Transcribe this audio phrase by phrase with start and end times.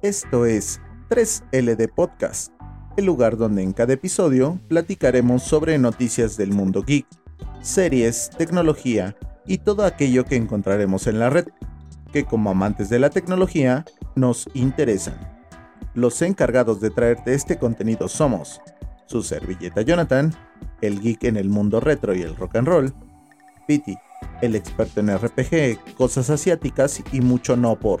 [0.00, 0.80] Esto es
[1.10, 2.52] 3LD Podcast,
[2.96, 7.04] el lugar donde en cada episodio platicaremos sobre noticias del mundo geek,
[7.62, 11.48] series, tecnología y todo aquello que encontraremos en la red,
[12.12, 13.84] que como amantes de la tecnología
[14.14, 15.18] nos interesan.
[15.94, 18.60] Los encargados de traerte este contenido somos
[19.06, 20.32] su servilleta Jonathan,
[20.80, 22.94] el geek en el mundo retro y el rock and roll,
[23.66, 23.96] Pity,
[24.42, 28.00] el experto en RPG, cosas asiáticas y mucho no por,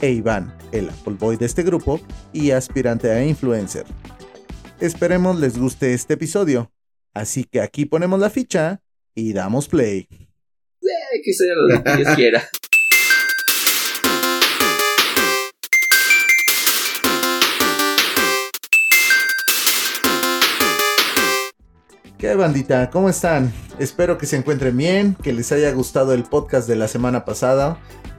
[0.00, 2.00] e Iván, el Apple Boy de este grupo
[2.32, 3.84] y aspirante a influencer.
[4.80, 6.72] Esperemos les guste este episodio,
[7.14, 8.82] así que aquí ponemos la ficha
[9.14, 10.08] y damos play.
[10.10, 12.42] Eh, que sea lo que Dios quiera.
[22.18, 22.88] ¿Qué bandita?
[22.90, 23.52] ¿Cómo están?
[23.78, 27.78] Espero que se encuentren bien, que les haya gustado el podcast de la semana pasada.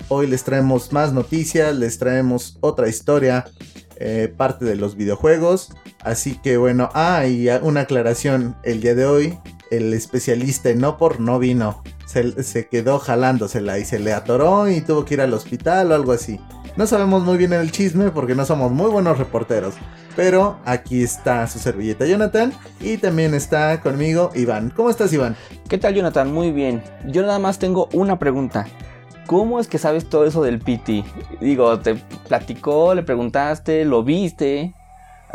[0.10, 3.46] Hoy les traemos más noticias, les traemos otra historia,
[3.98, 5.74] eh, parte de los videojuegos.
[6.02, 10.98] Así que bueno, ah, y una aclaración, el día de hoy el especialista en no
[10.98, 11.84] por no vino.
[12.06, 15.96] Se, se, quedó jalándosela y se le atoró y tuvo que ir al hospital o
[15.96, 16.40] algo así.
[16.78, 19.74] No sabemos muy bien el chisme porque no somos muy buenos reporteros.
[20.16, 24.72] Pero aquí está su servilleta Jonathan y también está conmigo Iván.
[24.76, 25.36] ¿Cómo estás Iván?
[25.70, 26.31] ¿Qué tal Jonathan?
[26.34, 26.81] Muy bien.
[27.06, 28.68] Yo nada más tengo una pregunta.
[29.28, 31.03] ¿Cómo es que sabes todo eso del PT?
[31.42, 31.95] Digo, ¿te
[32.28, 34.73] platicó, le preguntaste, lo viste,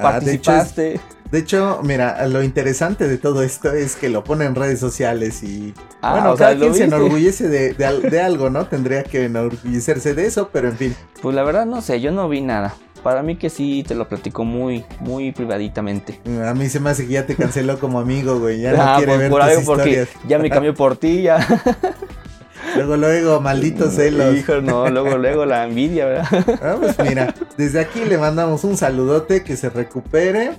[0.01, 0.99] participaste?
[0.99, 4.81] Ah, de, hecho, mira, lo interesante de todo esto es que lo pone en redes
[4.81, 5.75] sociales y...
[6.01, 8.67] Ah, bueno, sea, cada ¿lo quien se enorgullece de, de al- de algo, ¿no?
[8.67, 10.97] Tendría que enorgullecerse de eso, pero en fin.
[11.21, 12.75] Pues la verdad no sé, yo no vi nada.
[13.03, 16.21] Para mí que sí te lo platicó muy, muy privaditamente.
[16.47, 18.61] A mí se me hace que ya te canceló como amigo, güey.
[18.61, 20.09] Ya no Ah, quiere por, ver por tus algo porque historias.
[20.29, 21.47] ya me cambió por ti, ya.
[22.75, 24.35] Luego, luego, malditos celos.
[24.37, 26.59] Hijo, no, luego, luego la envidia, ¿verdad?
[26.63, 30.53] Ah, pues mira, desde aquí le mandamos un saludote, que se recupere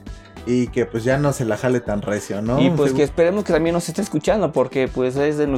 [0.46, 2.62] y que pues ya no se la jale tan recio, ¿no?
[2.62, 5.52] y pues Segu- que esperemos que también nos esté escuchando porque pues es de, de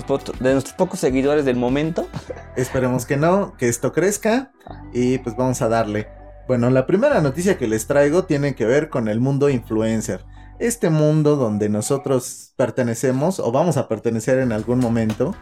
[0.53, 2.07] nuestros pocos seguidores del momento.
[2.55, 4.51] Esperemos que no, que esto crezca
[4.93, 6.07] y pues vamos a darle.
[6.47, 10.23] Bueno, la primera noticia que les traigo tiene que ver con el mundo influencer.
[10.59, 15.35] Este mundo donde nosotros pertenecemos o vamos a pertenecer en algún momento,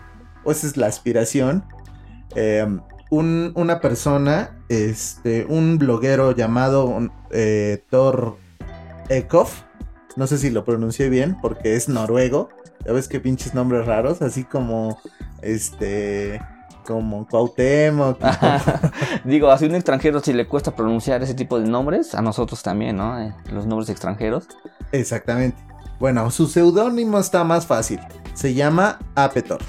[0.43, 1.63] o esa es la aspiración.
[2.35, 2.65] Eh,
[3.09, 6.97] un- una persona, este, un bloguero llamado
[7.31, 8.37] eh, Thor
[9.09, 9.63] Ekhoff,
[10.15, 12.49] no sé si lo pronuncié bien porque es noruego.
[12.85, 14.97] Ya ves que pinches nombres raros, así como
[15.41, 16.41] este
[16.85, 18.19] como Cuauhtémoc.
[19.23, 22.97] Digo, a un extranjero si le cuesta pronunciar ese tipo de nombres, a nosotros también,
[22.97, 23.19] ¿no?
[23.21, 24.47] Eh, Los nombres extranjeros.
[24.91, 25.57] Exactamente.
[25.99, 27.99] Bueno, su seudónimo está más fácil.
[28.33, 29.59] Se llama Apetor.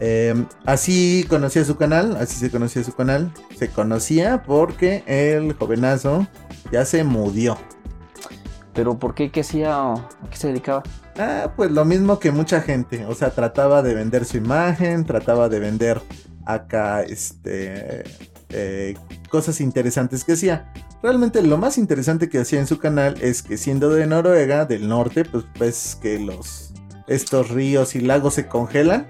[0.00, 3.32] Eh, así conocía su canal, así se conocía su canal.
[3.56, 6.26] Se conocía porque el jovenazo
[6.72, 7.58] ya se mudió.
[8.74, 9.30] Pero ¿por qué?
[9.30, 9.92] ¿Qué hacía?
[9.92, 10.84] ¿A qué se dedicaba?
[11.18, 13.04] Ah, pues lo mismo que mucha gente.
[13.06, 16.00] O sea, trataba de vender su imagen, trataba de vender
[16.44, 18.04] acá, este,
[18.50, 18.94] eh,
[19.28, 20.72] cosas interesantes que hacía.
[21.02, 24.88] Realmente lo más interesante que hacía en su canal es que siendo de Noruega, del
[24.88, 26.72] norte, pues ves que los,
[27.06, 29.08] estos ríos y lagos se congelan.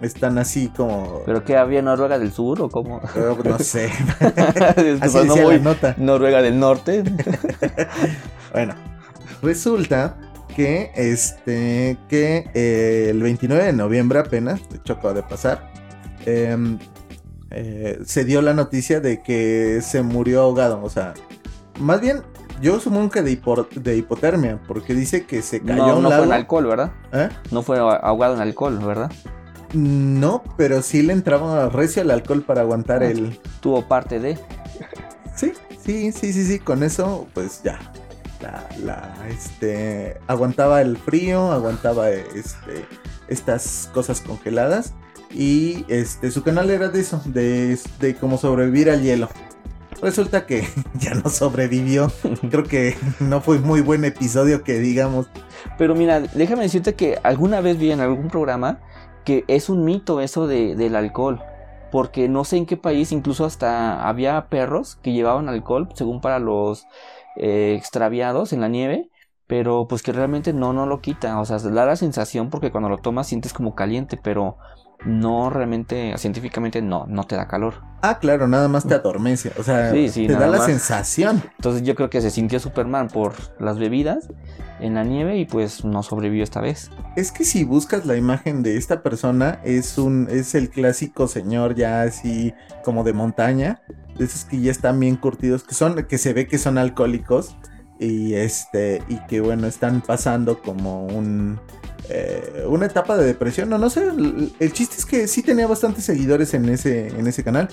[0.00, 3.00] Están así como, ¿Pero qué había Noruega del Sur o cómo?
[3.44, 3.90] no sé,
[5.00, 5.94] así la nota.
[5.98, 7.02] Noruega del Norte.
[8.52, 8.74] Bueno,
[9.42, 10.16] resulta
[10.56, 15.70] que este que eh, el 29 de noviembre apenas, de hecho acaba de pasar,
[16.26, 16.78] em,
[17.50, 20.80] eh, se dio la noticia de que se murió ahogado.
[20.82, 21.12] O sea,
[21.78, 22.22] más bien,
[22.62, 26.02] yo supongo que de, hipo- de hipotermia, porque dice que se cayó a No, un
[26.04, 26.92] no fue en alcohol, ¿verdad?
[27.12, 27.28] ¿Eh?
[27.50, 29.12] No fue ahogado en alcohol, ¿verdad?
[29.74, 33.08] No, pero sí le entraba recio al alcohol para aguantar Ah.
[33.08, 33.38] el.
[33.60, 34.38] Tuvo parte de.
[35.36, 35.52] Sí,
[35.84, 37.78] sí, sí, sí, sí, con eso, pues ya.
[38.40, 42.86] La, la, este, aguantaba el frío, aguantaba, este,
[43.28, 44.94] estas cosas congeladas.
[45.34, 49.28] Y, este, su canal era de eso, de, de cómo sobrevivir al hielo.
[50.00, 52.10] Resulta que ya no sobrevivió.
[52.50, 55.26] Creo que no fue muy buen episodio que digamos.
[55.76, 58.78] Pero mira, déjame decirte que alguna vez vi en algún programa
[59.28, 61.42] que es un mito eso de, del alcohol.
[61.92, 66.38] Porque no sé en qué país, incluso hasta había perros que llevaban alcohol, según para
[66.38, 66.86] los
[67.36, 69.10] eh, extraviados en la nieve.
[69.46, 71.38] Pero pues que realmente no, no lo quita.
[71.40, 74.16] O sea, da la sensación porque cuando lo tomas sientes como caliente.
[74.16, 74.56] Pero
[75.04, 77.74] no realmente, científicamente no, no te da calor.
[78.02, 80.66] Ah, claro, nada más te adormece, o sea, Sí, sí, te da la más.
[80.66, 81.42] sensación.
[81.56, 84.28] Entonces yo creo que se sintió Superman por las bebidas
[84.80, 86.90] en la nieve y pues no sobrevivió esta vez.
[87.16, 91.74] Es que si buscas la imagen de esta persona, es un, es el clásico señor
[91.74, 92.54] ya así
[92.84, 93.82] como de montaña,
[94.16, 97.56] de esos que ya están bien curtidos, que son, que se ve que son alcohólicos,
[98.00, 101.58] y este, y que bueno, están pasando como un
[102.08, 105.66] eh, una etapa de depresión, no, no sé, el, el chiste es que sí tenía
[105.66, 107.68] bastantes seguidores en ese, en ese canal.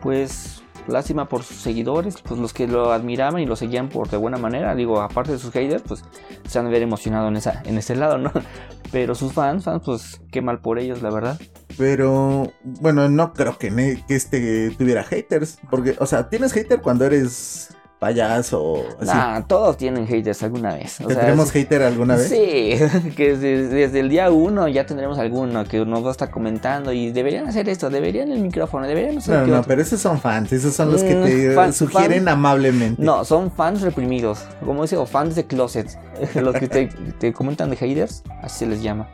[0.00, 4.16] Pues lástima por sus seguidores, pues los que lo admiraban y lo seguían por de
[4.16, 6.04] buena manera, digo, aparte de sus haters, pues
[6.46, 8.32] se han de ver emocionado en, esa, en ese lado, ¿no?
[8.92, 11.40] Pero sus fans, fans, pues qué mal por ellos, la verdad.
[11.76, 13.70] Pero bueno, no creo que,
[14.06, 15.58] que este tuviera haters.
[15.68, 18.84] Porque, o sea, tienes hater cuando eres payaso.
[19.00, 21.00] Nah, todos tienen haters alguna vez.
[21.00, 22.28] O sea, ¿Tendremos sí- hater alguna vez?
[22.28, 26.30] Sí, que desde, desde el día uno ya tendremos alguno que nos va a estar
[26.30, 29.68] comentando y deberían hacer esto, deberían el micrófono, deberían hacer No, no, otro.
[29.68, 33.02] pero esos son fans, esos son los que Mm, te fan- sugieren fan- amablemente.
[33.02, 35.98] No, son fans reprimidos, como dice, o fans de closet.
[36.34, 36.86] Los que te,
[37.18, 39.08] te comentan de haters, así se les llama.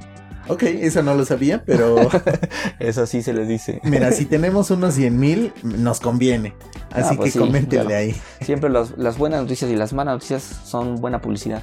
[0.49, 1.97] Ok, eso no lo sabía, pero
[2.81, 3.81] Eso sí se les dice.
[3.85, 6.55] mira, si tenemos unos 100 mil, nos conviene.
[6.91, 7.99] Así Ah, pues que sí, coméntenle claro.
[8.01, 8.17] ahí.
[8.41, 11.63] Siempre los- las buenas noticias y las malas noticias son buena publicidad.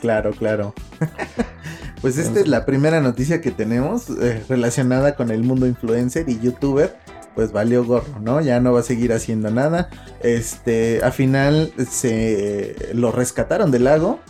[0.00, 0.74] Claro, claro.
[2.02, 6.38] pues esta es la primera noticia que tenemos eh, relacionada con el mundo influencer y
[6.40, 6.96] youtuber.
[7.34, 8.40] Pues valió gorro, ¿no?
[8.40, 9.90] Ya no va a seguir haciendo nada.
[10.22, 14.20] Este, al final se lo rescataron del lago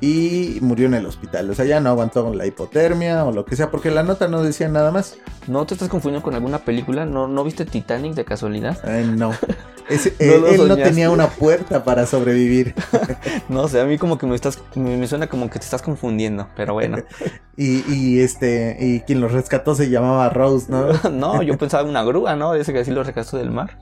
[0.00, 1.50] y murió en el hospital.
[1.50, 4.42] O sea, ya no aguantó la hipotermia o lo que sea, porque la nota no
[4.42, 5.16] decía nada más.
[5.46, 7.06] ¿No te estás confundiendo con alguna película?
[7.06, 8.78] ¿No, ¿no viste Titanic de casualidad?
[8.84, 9.32] Ay, no.
[9.88, 12.74] Ese- No él, no tenía una puerta para sobrevivir.
[13.48, 15.82] No sé, a mí como que me estás, me, me suena como que te estás
[15.82, 16.98] confundiendo, pero bueno.
[17.58, 20.88] Y, y este, y quien lo rescató se llamaba Rose, ¿no?
[21.10, 22.54] No, yo pensaba en una grúa, ¿no?
[22.54, 23.78] Ese que así lo rescató del mar.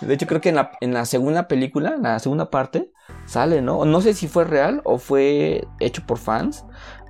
[0.00, 2.90] De hecho, creo que en la, en la segunda película, en la segunda parte,
[3.26, 3.84] sale, ¿no?
[3.84, 6.64] No sé si fue real o fue hecho por fans,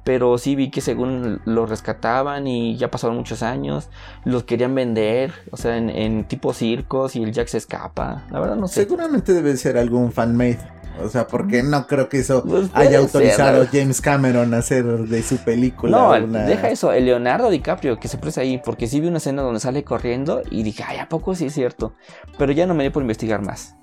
[0.04, 3.88] pero sí vi que según lo rescataban y ya pasaron muchos años,
[4.24, 8.24] los querían vender, o sea, en, en tipo circos y el Jack se escapa.
[8.30, 8.82] La verdad no sé.
[8.82, 10.58] Seguramente debe ser algún fanmade.
[11.02, 13.70] O sea, porque no creo que eso Pues haya ser, autorizado ¿no?
[13.72, 16.44] James Cameron a hacer de su película No, una...
[16.44, 19.58] deja eso, el Leonardo DiCaprio que se presta ahí, porque sí vi una escena donde
[19.58, 21.94] sale corriendo y dije, ay, ¿a poco sí es cierto?
[22.38, 23.76] Pero ya no me dio por investigar más.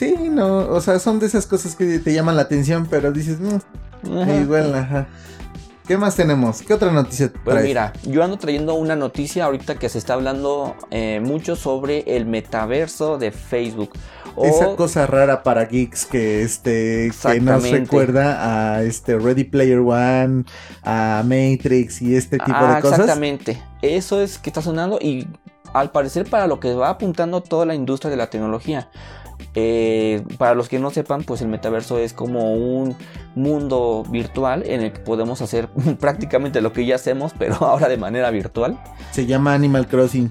[0.00, 3.38] Sí, no, o sea, son de esas cosas que te llaman la atención, pero dices,
[3.38, 4.34] "Mm, Ajá.
[4.36, 5.06] igual, ajá.
[5.86, 6.62] ¿Qué más tenemos?
[6.62, 7.66] ¿Qué otra noticia Pues traes?
[7.66, 12.24] mira, yo ando trayendo una noticia ahorita que se está hablando eh, mucho sobre el
[12.24, 13.90] metaverso de Facebook.
[14.36, 19.80] O, Esa cosa rara para geeks que este que nos recuerda a este Ready Player
[19.80, 20.44] One,
[20.82, 23.00] a Matrix y este tipo Ah, de cosas.
[23.00, 23.62] Exactamente.
[23.82, 25.26] Eso es que está sonando y
[25.74, 28.88] al parecer para lo que va apuntando toda la industria de la tecnología.
[29.54, 32.96] Eh, para los que no sepan, pues el metaverso es como un
[33.34, 35.68] mundo virtual en el que podemos hacer
[36.00, 38.80] prácticamente lo que ya hacemos, pero ahora de manera virtual.
[39.12, 40.30] Se llama Animal Crossing.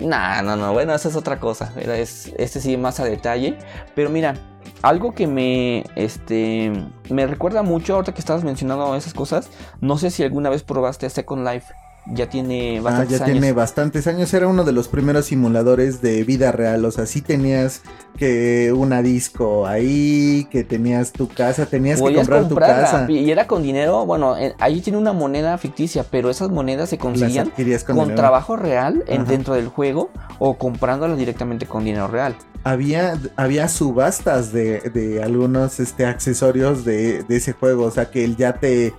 [0.00, 1.72] Nah, no, no, bueno, esa es otra cosa.
[1.78, 3.58] Es, este sí más a detalle.
[3.94, 4.34] Pero mira,
[4.82, 6.72] algo que me, este,
[7.10, 9.50] me recuerda mucho ahorita que estabas mencionando esas cosas.
[9.80, 11.72] No sé si alguna vez probaste Second Life.
[12.06, 13.32] Ya tiene Ah, bastantes ya años.
[13.38, 14.32] tiene bastantes años.
[14.34, 16.84] Era uno de los primeros simuladores de vida real.
[16.84, 17.82] O sea, sí tenías
[18.16, 23.06] que una disco ahí, que tenías tu casa, tenías que comprar tu casa.
[23.10, 24.06] Y era con dinero.
[24.06, 27.52] Bueno, eh, ahí tiene una moneda ficticia, pero esas monedas se conseguían
[27.86, 32.34] con, trabajo real en- dentro del juego o comprándolas directamente con dinero real.
[32.64, 37.84] Había, había subastas de, de algunos este, accesorios de, de ese juego.
[37.84, 38.92] O sea, que el yate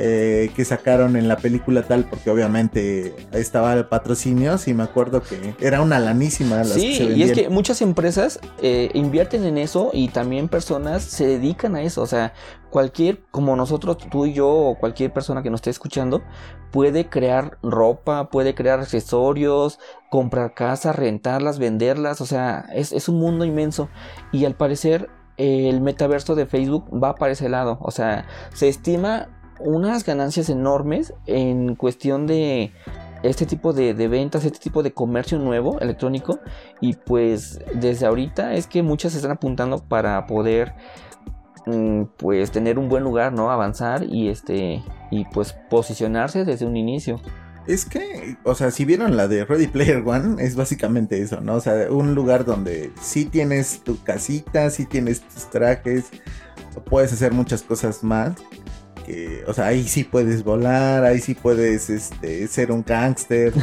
[0.00, 4.56] eh, que sacaron en la película tal, porque obviamente estaba el patrocinio.
[4.56, 6.58] Sí, me acuerdo que era una lanísima.
[6.58, 10.48] Las Sí, que se y es que muchas empresas eh, invierten en eso y también
[10.48, 12.00] personas se dedican a eso.
[12.00, 12.32] O sea,
[12.70, 16.22] cualquier, como nosotros, tú y yo, o cualquier persona que nos esté escuchando,
[16.70, 22.20] puede crear ropa, puede crear accesorios, comprar casas, rentarlas, venderlas.
[22.20, 23.88] O sea, es, es un mundo inmenso.
[24.30, 27.78] Y al parecer, el metaverso de Facebook va para ese lado.
[27.80, 29.28] O sea, se estima
[29.60, 32.72] unas ganancias enormes en cuestión de
[33.22, 36.40] este tipo de, de ventas, este tipo de comercio nuevo electrónico.
[36.80, 40.74] Y pues desde ahorita es que muchas se están apuntando para poder
[41.66, 43.50] mm, pues tener un buen lugar, ¿no?
[43.50, 47.20] Avanzar y este y pues posicionarse desde un inicio.
[47.66, 51.56] Es que, o sea, si vieron la de Ready Player One, es básicamente eso, ¿no?
[51.56, 56.06] O sea, un lugar donde sí tienes tu casita, sí tienes tus trajes,
[56.88, 58.32] puedes hacer muchas cosas más.
[59.08, 63.54] Que, o sea, ahí sí puedes volar, ahí sí puedes este, ser un gángster.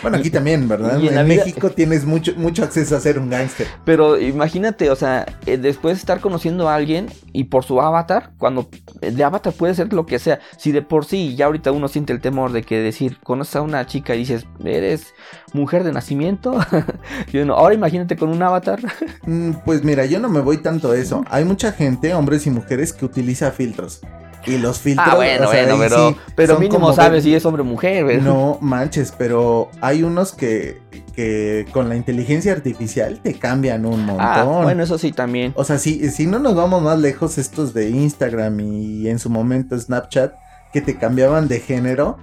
[0.00, 0.98] Bueno, aquí también, ¿verdad?
[1.00, 3.66] Y en en la vida- México tienes mucho, mucho acceso a ser un gángster.
[3.84, 8.30] Pero imagínate, o sea, eh, después de estar conociendo a alguien y por su avatar,
[8.38, 8.68] cuando
[9.02, 10.40] eh, de avatar puede ser lo que sea.
[10.56, 13.62] Si de por sí ya ahorita uno siente el temor de que decir, conoces a
[13.62, 15.12] una chica y dices, eres
[15.52, 16.58] mujer de nacimiento.
[17.32, 18.80] y uno, ahora imagínate con un avatar.
[19.26, 21.24] Mm, Pues mira, yo no me voy tanto a eso.
[21.28, 24.00] Hay mucha gente, hombres y mujeres, que utiliza filtros.
[24.46, 25.08] Y los filtros.
[25.10, 27.62] ah, bueno, o sea, bueno, ahí pero, sí pero mínimo como sabes si es hombre
[27.62, 28.04] o mujer.
[28.04, 28.22] ¿verdad?
[28.22, 30.80] No manches, pero hay unos que,
[31.14, 34.26] que con la inteligencia artificial te cambian un montón.
[34.26, 35.52] Ah, bueno, eso sí también.
[35.56, 39.30] O sea, si, si no nos vamos más lejos, estos de Instagram y en su
[39.30, 40.34] momento Snapchat,
[40.72, 42.18] que te cambiaban de género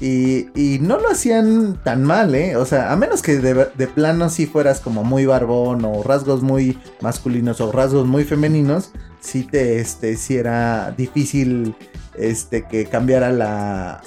[0.00, 2.56] y, y no lo hacían tan mal, ¿eh?
[2.56, 6.42] O sea, a menos que de, de plano si fueras como muy barbón o rasgos
[6.42, 8.92] muy masculinos o rasgos muy femeninos,
[9.26, 11.74] sí te, este, sí era difícil,
[12.16, 14.00] este, que cambiara la,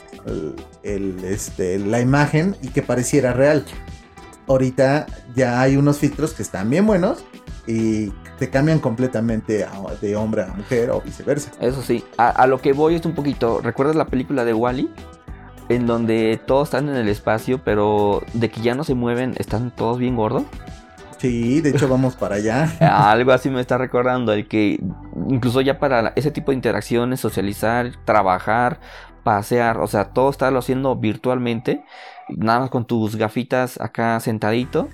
[0.84, 3.66] el- este, la imagen y que pareciera real.
[4.48, 7.24] Ahorita ya hay unos filtros que están bien buenos
[7.68, 8.10] y
[8.40, 9.68] te cambian completamente
[10.02, 11.52] de hombre a mujer o viceversa.
[11.62, 13.62] Eso sí, a, lo que voy es un poquito.
[13.62, 14.90] ¿Recuerdas la película de Wally?
[15.68, 19.70] En donde todos están en el espacio, pero de que ya no se mueven, están
[19.76, 20.44] todos bien gordos.
[21.20, 22.72] Sí, de hecho vamos para allá.
[23.12, 24.80] Algo así me está recordando, el que
[25.30, 28.80] incluso ya para ese tipo de interacciones, socializar, trabajar,
[29.24, 31.84] pasear, o sea, todo estarlo haciendo virtualmente,
[32.30, 34.88] nada más con tus gafitas acá sentadito,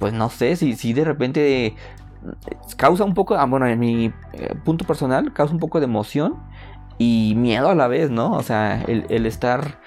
[0.00, 1.76] pues no sé si, si de repente eh,
[2.76, 6.36] causa un poco, ah, bueno, en mi eh, punto personal, causa un poco de emoción
[6.98, 8.32] y miedo a la vez, ¿no?
[8.32, 9.78] O sea, el, estar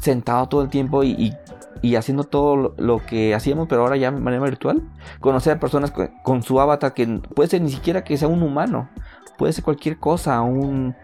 [0.00, 1.34] sentado todo el tiempo y-
[1.84, 4.82] y haciendo todo lo, que hacíamos, pero ahora ya de manera virtual
[5.20, 8.88] conocer a personas con su avatar que puede ser ni siquiera que sea un humano,
[9.36, 10.94] puede ser cualquier cosa, un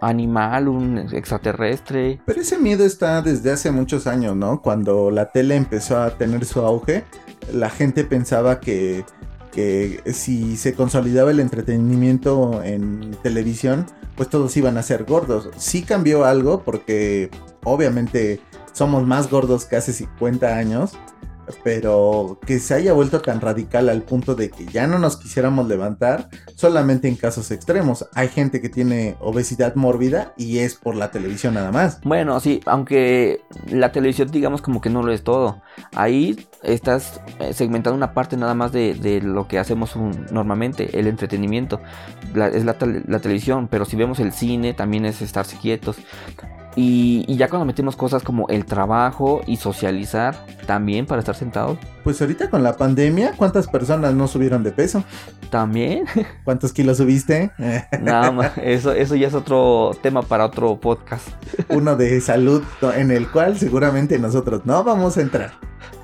[0.00, 2.20] animal, un extraterrestre.
[2.26, 4.62] Pero ese miedo está desde hace muchos años, ¿no?
[4.62, 7.04] Cuando la tele empezó a tener su auge,
[7.52, 9.04] la gente pensaba que,
[9.52, 13.86] que si se consolidaba el entretenimiento en televisión,
[14.16, 15.50] pues todos iban a ser gordos.
[15.56, 17.30] Sí cambió algo porque
[17.62, 18.40] obviamente
[18.72, 20.92] somos más gordos que hace 50 años,
[21.64, 25.68] pero que se haya vuelto tan radical al punto de que ya no nos quisiéramos
[25.68, 28.06] levantar solamente en casos extremos.
[28.14, 32.00] Hay gente que tiene obesidad mórbida y es por la televisión nada más.
[32.02, 35.62] Bueno, sí, aunque la televisión digamos como que no lo es todo.
[35.94, 39.96] Ahí estás eh, segmentando una parte nada más de, lo que hacemos
[40.30, 41.80] normalmente, el entretenimiento.
[42.34, 45.96] Es la, la televisión, pero si vemos el cine también es estarse quietos.
[46.76, 50.36] Y, y ya cuando metemos cosas como el trabajo y socializar
[50.66, 55.02] también para estar sentados, Pues ahorita con la pandemia, ¿cuántas personas no subieron de peso?
[55.50, 56.04] también.
[56.44, 57.50] ¿Cuántos kilos subiste?
[58.00, 61.26] Nada más, eso, eso ya es otro tema para otro podcast.
[61.70, 62.62] Uno de salud
[62.96, 65.50] en el cual seguramente nosotros no vamos a entrar.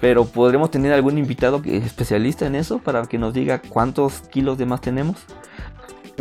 [0.01, 4.59] Pero podremos tener algún invitado que- especialista en eso para que nos diga cuántos kilos
[4.59, 5.17] de más tenemos.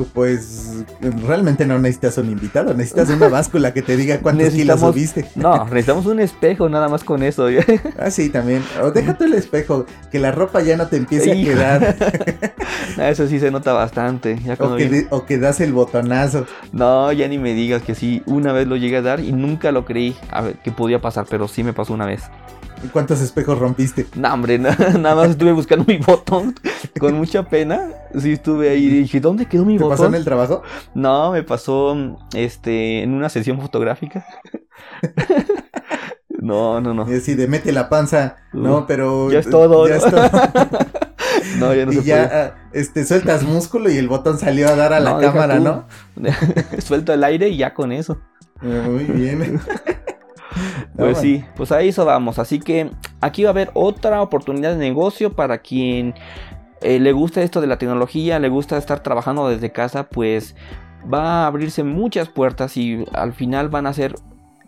[0.03, 0.83] Pues
[1.25, 5.25] realmente no necesitas un invitado, necesitas una báscula que te diga cuántos kilos subiste.
[5.35, 7.47] No, necesitamos un espejo nada más con eso.
[7.99, 8.61] Ah, sí, también.
[8.83, 11.95] O déjate el espejo, que la ropa ya no te empiece a quedar.
[12.97, 14.37] eso sí se nota bastante.
[14.45, 16.45] Ya o, que viene- de- o que das el botonazo.
[16.71, 18.21] No, ya ni me digas que sí.
[18.25, 21.25] Una vez lo llegué a dar y nunca lo creí a ver, que podía pasar,
[21.29, 22.23] pero sí me pasó una vez.
[22.91, 24.05] ¿Cuántos espejos rompiste?
[24.15, 26.55] No, hombre, na- nada más estuve buscando mi botón
[26.99, 27.89] con mucha pena.
[28.17, 29.97] Sí, estuve ahí y dije, ¿dónde quedó mi ¿Te botón?
[29.97, 30.61] pasó en el trabajo?
[30.93, 31.95] No, me pasó
[32.33, 34.25] este en una sesión fotográfica.
[36.29, 37.09] no, no, no.
[37.11, 38.37] Y así de mete la panza.
[38.53, 39.31] No, pero.
[39.31, 40.05] ya es todo, Ya ¿no?
[40.05, 40.29] es todo.
[41.57, 42.41] No, ya no y se ya puede.
[42.41, 45.63] ah, este, sueltas músculo y el botón salió a dar a la No, cámara, tú.
[45.63, 45.85] ¿no?
[46.79, 48.19] Suelto el aire y ya con eso.
[48.61, 49.59] Muy bien.
[50.95, 51.21] Pues bueno.
[51.21, 52.39] sí, pues a eso vamos.
[52.39, 56.13] Así que aquí va a haber otra oportunidad de negocio para quien
[56.81, 60.55] eh, le gusta esto de la tecnología, le gusta estar trabajando desde casa, pues
[61.11, 64.15] va a abrirse muchas puertas y al final van a ser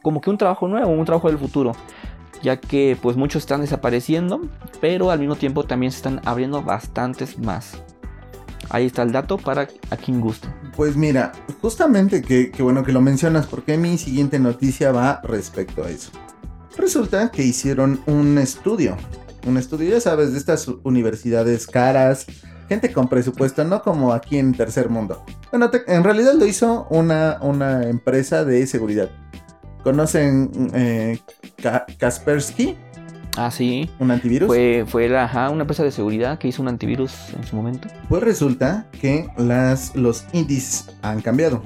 [0.01, 1.73] como que un trabajo nuevo, un trabajo del futuro.
[2.43, 4.41] Ya que pues muchos están desapareciendo,
[4.79, 7.81] pero al mismo tiempo también se están abriendo bastantes más.
[8.69, 10.47] Ahí está el dato para a quien guste.
[10.75, 11.31] Pues mira,
[11.61, 16.11] justamente que, bueno que lo mencionas porque mi siguiente noticia va respecto a eso.
[16.77, 18.97] Resulta que hicieron un estudio.
[19.45, 22.25] Un estudio, ya sabes, de estas universidades caras,
[22.67, 25.23] gente con presupuesto, no como aquí en Tercer Mundo.
[25.51, 29.09] Bueno, te- en realidad lo hizo una, una empresa de seguridad.
[29.83, 31.19] ¿Conocen eh,
[31.61, 32.75] Ka- Kaspersky,
[33.37, 33.89] Ah, sí.
[33.99, 34.47] un antivirus?
[34.47, 37.87] Fue, fue la, ajá, una empresa de seguridad que hizo un antivirus en su momento.
[38.09, 41.63] Pues resulta que las, los índices han cambiado.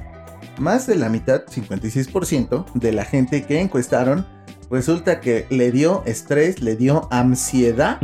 [0.60, 4.28] más de la mitad, 56% de la gente que encuestaron,
[4.70, 8.00] resulta que le dio estrés, le dio ansiedad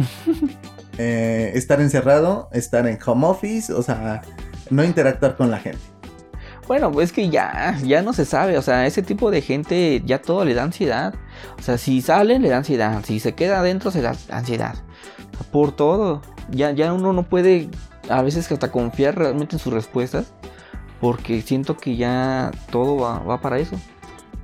[0.98, 4.22] eh, estar encerrado, estar en home office, o sea,
[4.70, 5.82] no interactuar con la gente.
[6.68, 10.22] Bueno, pues que ya, ya no se sabe, o sea, ese tipo de gente ya
[10.22, 11.14] todo le da ansiedad.
[11.60, 14.76] O sea, si salen le da ansiedad, si se queda adentro se da ansiedad.
[15.52, 16.22] Por todo.
[16.50, 17.70] Ya, ya uno no puede
[18.10, 20.28] a veces hasta confiar realmente en sus respuestas,
[21.02, 23.76] porque siento que ya todo va, va para eso.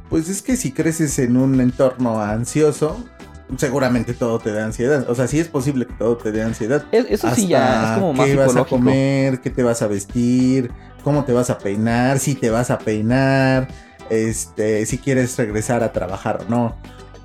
[0.10, 3.04] Pues es que si creces en un entorno ansioso,
[3.58, 5.10] seguramente todo te da ansiedad.
[5.10, 6.86] O sea, sí es posible que todo te dé ansiedad.
[6.92, 10.72] eso sí ya es como más qué vas a comer, qué te vas a vestir,
[11.04, 13.68] cómo te vas a peinar, si te vas a peinar,
[14.10, 16.75] este, si quieres regresar a trabajar o no.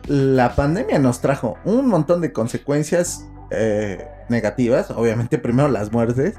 [0.06, 6.36] La pandemia nos trajo un montón de consecuencias eh, negativas, obviamente primero las muertes,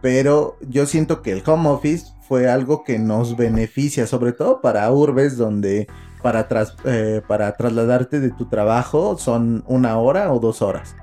[0.00, 4.90] pero yo siento que el home office fue algo que nos beneficia, sobre todo para
[4.92, 5.88] urbes donde
[6.22, 6.46] para,
[6.84, 10.94] eh, para trasladarte de tu trabajo son una hora o dos horas.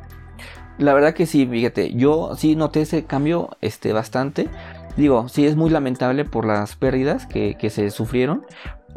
[0.78, 4.50] La verdad que sí, fíjate, yo sí noté ese cambio este, bastante.
[4.98, 8.46] Digo, sí es muy lamentable por las pérdidas que, que se sufrieron,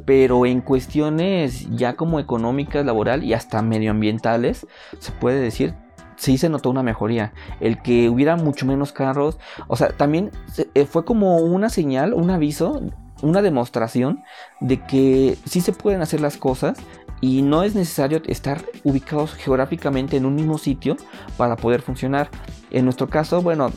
[0.05, 4.67] pero en cuestiones ya como económicas, laboral y hasta medioambientales,
[4.99, 5.75] se puede decir,
[6.19, 7.33] sí se notó una mejoría.
[7.61, 10.31] El que hubiera mucho menos carros, o sea, también
[10.75, 12.83] eh, fue como una señal, un aviso,
[13.23, 14.23] una demostración
[14.61, 16.79] de que sí se pueden hacer las cosas
[17.21, 20.97] y no es necesario estar ubicados geográficamente en un mismo sitio
[21.37, 22.31] para poder funcionar.
[22.71, 23.73] En nuestro caso, bueno,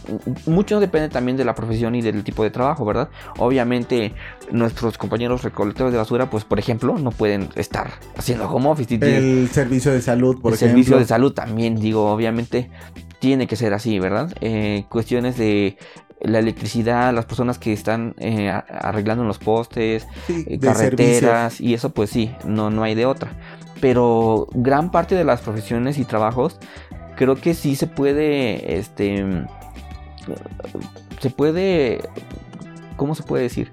[0.46, 3.10] mucho depende también de la profesión y del tipo de trabajo, ¿verdad?
[3.38, 4.14] Obviamente
[4.52, 8.96] nuestros compañeros recolectores de basura, pues por ejemplo, no pueden estar haciendo home office.
[8.96, 12.70] El servicio de salud, por el servicio de salud también, digo, obviamente
[13.20, 14.36] tiene que ser así, ¿verdad?
[14.42, 15.78] Eh, cuestiones de
[16.24, 22.10] la electricidad, las personas que están eh, arreglando los postes, eh, carreteras y eso pues
[22.10, 23.32] sí, no, no hay de otra.
[23.80, 26.60] Pero gran parte de las profesiones y trabajos
[27.16, 29.46] creo que sí se puede, este,
[31.20, 32.00] se puede,
[32.96, 33.72] ¿cómo se puede decir?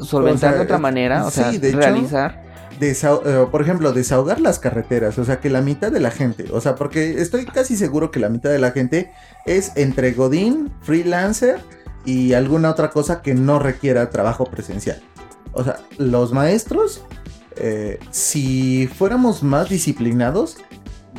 [0.00, 2.46] Solventar de otra manera, o sea, realizar.
[2.78, 6.60] Eh, por ejemplo, desahogar las carreteras, o sea, que la mitad de la gente, o
[6.60, 9.10] sea, porque estoy casi seguro que la mitad de la gente
[9.46, 11.60] es entre Godín, freelancer
[12.06, 15.02] y alguna otra cosa que no requiera trabajo presencial.
[15.52, 17.04] O sea, los maestros,
[17.56, 20.58] eh, si fuéramos más disciplinados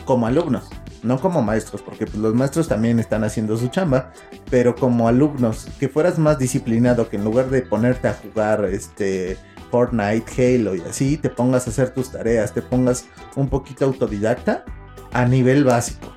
[0.05, 0.69] como alumnos,
[1.03, 4.11] no como maestros, porque pues, los maestros también están haciendo su chamba,
[4.49, 9.37] pero como alumnos, que fueras más disciplinado, que en lugar de ponerte a jugar este
[9.69, 14.63] Fortnite, Halo y así, te pongas a hacer tus tareas, te pongas un poquito autodidacta
[15.11, 16.16] a nivel básico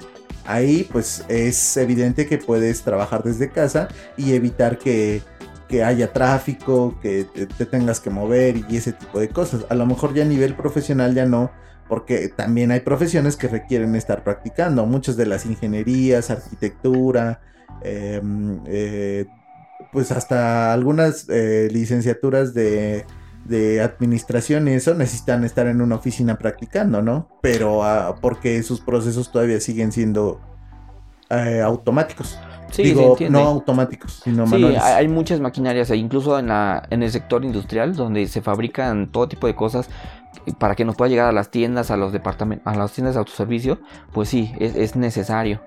[0.52, 5.22] ahí pues es evidente que puedes trabajar desde casa y evitar que,
[5.84, 9.66] haya tráfico, que te, tengas que mover y ese tipo de cosas.
[9.68, 11.52] A lo mejor ya a nivel profesional ya no,
[11.88, 14.84] porque también hay profesiones que requieren estar practicando.
[14.86, 17.40] Muchas de las ingenierías, arquitectura,
[17.82, 19.26] em, eh,
[19.92, 23.04] pues hasta algunas eh, licenciaturas de
[23.44, 27.28] de administración y eso necesitan estar en una oficina practicando, ¿no?
[27.40, 30.40] Pero ah, porque sus procesos todavía siguen siendo
[31.30, 32.38] eh, automáticos.
[32.70, 37.10] Sí, Digo, no automáticos, sino sí, hay muchas maquinarias, e incluso en, la, en el
[37.10, 39.90] sector industrial, donde se fabrican todo tipo de cosas
[40.60, 43.18] para que nos pueda llegar a las tiendas, a los departamentos, a las tiendas de
[43.18, 43.80] autoservicio,
[44.12, 45.60] pues sí, es necesario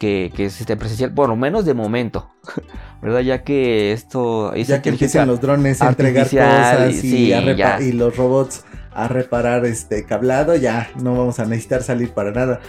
[0.00, 2.30] que, que esté presencial, por lo menos de momento,
[3.02, 3.20] ¿verdad?
[3.20, 4.54] Ya que esto...
[4.54, 10.06] Ya que empiecen los drones a entregar cosas y, y, los robots a reparar este
[10.06, 12.60] cablado, ya no vamos a necesitar salir para nada.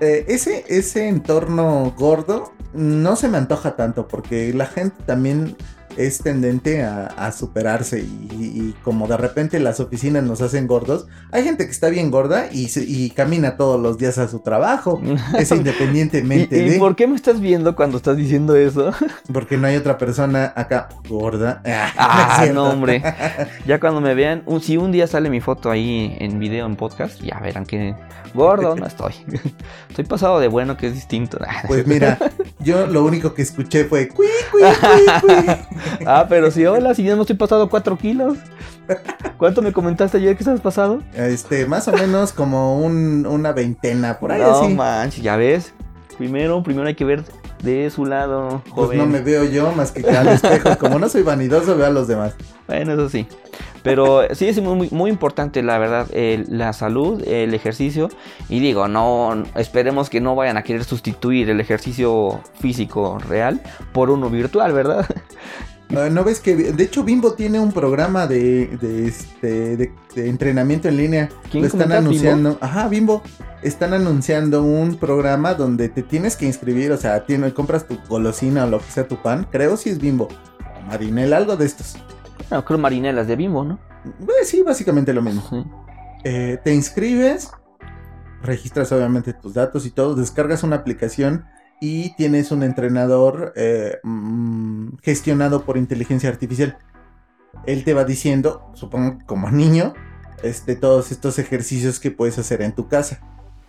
[0.00, 5.56] Eh, ese, ese entorno gordo no se me antoja tanto porque la gente también
[5.96, 11.64] es tendente a, superarse y, como de repente las oficinas nos hacen gordos, hay gente
[11.64, 15.00] que está bien gorda y, camina todos los días a su trabajo,
[15.38, 18.92] es independientemente ¿Y, por qué me estás viendo cuando estás diciendo eso?
[19.32, 21.62] Porque no hay otra persona acá gorda.
[21.98, 23.02] Ah, no, hombre.
[23.66, 27.20] Ya cuando me vean, si un día sale mi foto ahí en video, en podcast,
[27.20, 27.94] ya verán que
[28.34, 29.14] gordo no estoy.
[29.88, 31.38] Estoy pasado de bueno, que es distinto.
[31.66, 32.18] Pues mira,
[32.60, 34.62] yo lo único que escuché fue cui, cui,
[36.06, 38.38] ah, pero si hola, si ya no estoy pasado 4 kilos.
[39.36, 41.02] ¿Cuánto me comentaste ayer que estabas pasado?
[41.14, 44.40] Este, más o menos como una veintena por ahí.
[44.40, 45.74] No manches, ya ves.
[46.16, 47.24] Primero, primero hay que ver
[47.62, 48.86] de su lado, joven.
[48.86, 50.78] Pues no me veo yo más que al espejo.
[50.78, 52.34] Como no soy vanidoso, veo a los demás.
[52.66, 53.26] Bueno, eso sí.
[53.82, 56.08] Pero sí es muy, muy importante, la verdad,
[56.48, 58.08] la salud, el ejercicio.
[58.48, 63.60] Y digo, no, esperemos que no vayan a querer sustituir el ejercicio físico real
[63.92, 65.06] por uno virtual, ¿verdad?
[65.90, 70.28] Ah, ¿No ves que, de hecho, Bimbo tiene un programa de, de, este, de, de
[70.28, 71.28] entrenamiento en línea?
[71.50, 71.96] ¿Quién Lo están Bimbo?
[71.96, 72.58] anunciando.
[72.60, 73.22] Ajá, Bimbo.
[73.62, 78.64] Están anunciando un programa donde te tienes que inscribir, o sea, tiene, compras tu golosina
[78.64, 79.46] o lo que sea tu pan.
[79.50, 80.28] Creo si es Bimbo.
[80.78, 81.96] O Marinela, algo de estos.
[82.50, 83.78] No, creo marinelas de Bimbo, ¿no?
[84.04, 85.42] Eh, sí, básicamente lo mismo.
[85.48, 85.64] Sí.
[86.24, 87.50] Eh, te inscribes,
[88.42, 91.44] registras obviamente tus datos y todo, descargas una aplicación
[91.80, 96.78] y tienes un entrenador eh, mm, gestionado por inteligencia artificial.
[97.66, 99.94] Él te va diciendo, supongo como niño,
[100.42, 103.20] este, todos estos ejercicios que puedes hacer en tu casa.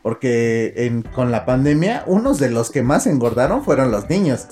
[0.03, 4.47] Porque en- con la pandemia, unos de los que más engordaron fueron los niños.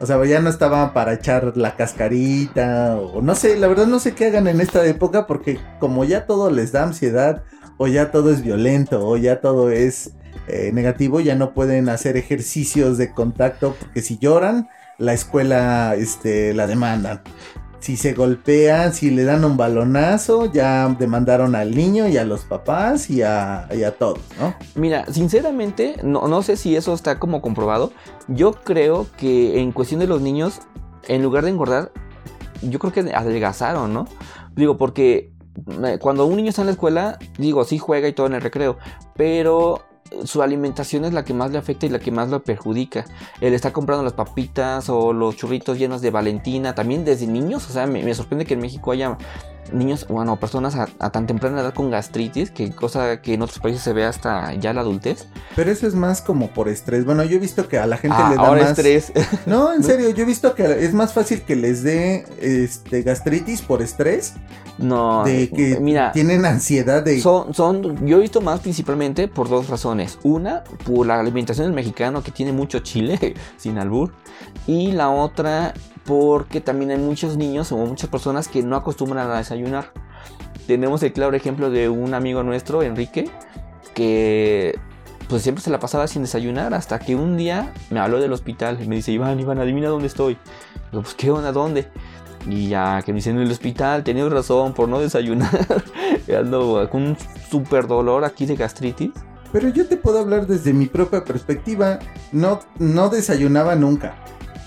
[0.00, 3.98] O sea, ya no estaban para echar la cascarita o no sé, la verdad no
[3.98, 7.42] sé qué hagan en esta época porque como ya todo les da ansiedad
[7.78, 10.12] o ya todo es violento o ya todo es
[10.48, 16.54] eh, negativo, ya no pueden hacer ejercicios de contacto porque si lloran, la escuela este,
[16.54, 17.22] la demandan.
[17.80, 22.40] Si se golpean, si le dan un balonazo, ya demandaron al niño y a los
[22.40, 24.54] papás y a, y a todos, ¿no?
[24.74, 27.92] Mira, sinceramente, no, no sé si eso está como comprobado.
[28.26, 30.60] Yo creo que en cuestión de los niños,
[31.06, 31.92] en lugar de engordar,
[32.62, 34.06] yo creo que adelgazaron, ¿no?
[34.56, 35.32] Digo, porque
[35.84, 38.40] eh, cuando un niño está en la escuela, digo, sí juega y todo en el
[38.40, 38.76] recreo,
[39.14, 39.84] pero
[40.24, 43.04] su alimentación es la que más le afecta y la que más lo perjudica.
[43.40, 47.68] Él está comprando las papitas o los churritos llenos de Valentina, también desde niños.
[47.68, 49.16] O sea, me, me sorprende que en México haya
[49.72, 53.58] niños, bueno, personas a, a tan temprana edad con gastritis, que cosa que en otros
[53.58, 55.26] países se ve hasta ya la adultez.
[55.56, 57.04] Pero eso es más como por estrés.
[57.04, 58.70] Bueno, yo he visto que a la gente Ah, le da ahora más...
[58.70, 59.12] estrés.
[59.46, 63.62] No, en serio, yo he visto que es más fácil que les dé este gastritis
[63.62, 64.34] por estrés
[64.78, 69.48] no, de que mira, tienen ansiedad de son, son, yo he visto más principalmente por
[69.48, 70.18] dos razones.
[70.22, 74.12] Una, por la alimentación del mexicano que tiene mucho chile, sin albur.
[74.66, 75.74] Y la otra,
[76.08, 79.92] porque también hay muchos niños o muchas personas que no acostumbran a desayunar.
[80.66, 83.30] Tenemos el claro ejemplo de un amigo nuestro, Enrique,
[83.94, 84.78] que
[85.28, 88.78] pues siempre se la pasaba sin desayunar hasta que un día me habló del hospital
[88.82, 90.38] y me dice, Iván, Iván, adivina dónde estoy.
[90.90, 91.88] Digo, pues qué onda, ¿dónde?
[92.48, 95.50] Y ya que me dicen en el hospital, tenías razón por no desayunar.
[96.34, 97.16] Ando con un
[97.50, 99.10] súper dolor aquí de gastritis.
[99.52, 101.98] Pero yo te puedo hablar desde mi propia perspectiva.
[102.32, 104.16] No, no desayunaba nunca.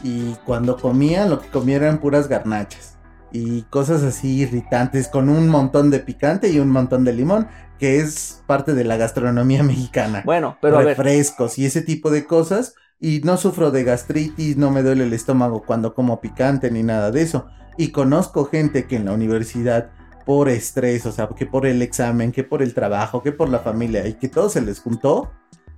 [0.04, 2.98] Y cuando comía, lo que comía eran puras garnachas.
[3.32, 7.48] Y cosas así irritantes, con un montón de picante y un montón de limón,
[7.80, 10.24] que es parte de la gastronomía mexicana.
[10.26, 12.76] Bueno, pero a ver, refrescos y ese tipo de cosas.
[13.00, 17.10] Y no sufro de gastritis, no me duele el estómago cuando como picante ni nada
[17.10, 17.48] de eso.
[17.78, 19.90] Y conozco gente que en la universidad,
[20.26, 23.60] por estrés, o sea, que por el examen, que por el trabajo, que por la
[23.60, 25.32] familia, y que todo se les juntó,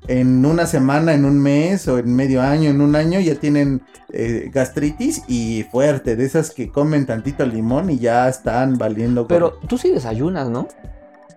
[0.08, 3.82] en una semana, en un mes, o en medio año, en un año, ya tienen
[4.12, 9.28] eh, gastritis y fuerte, de esas que comen tantito limón y ya están valiendo.
[9.28, 10.68] pero tú sí desayunas, ¿no?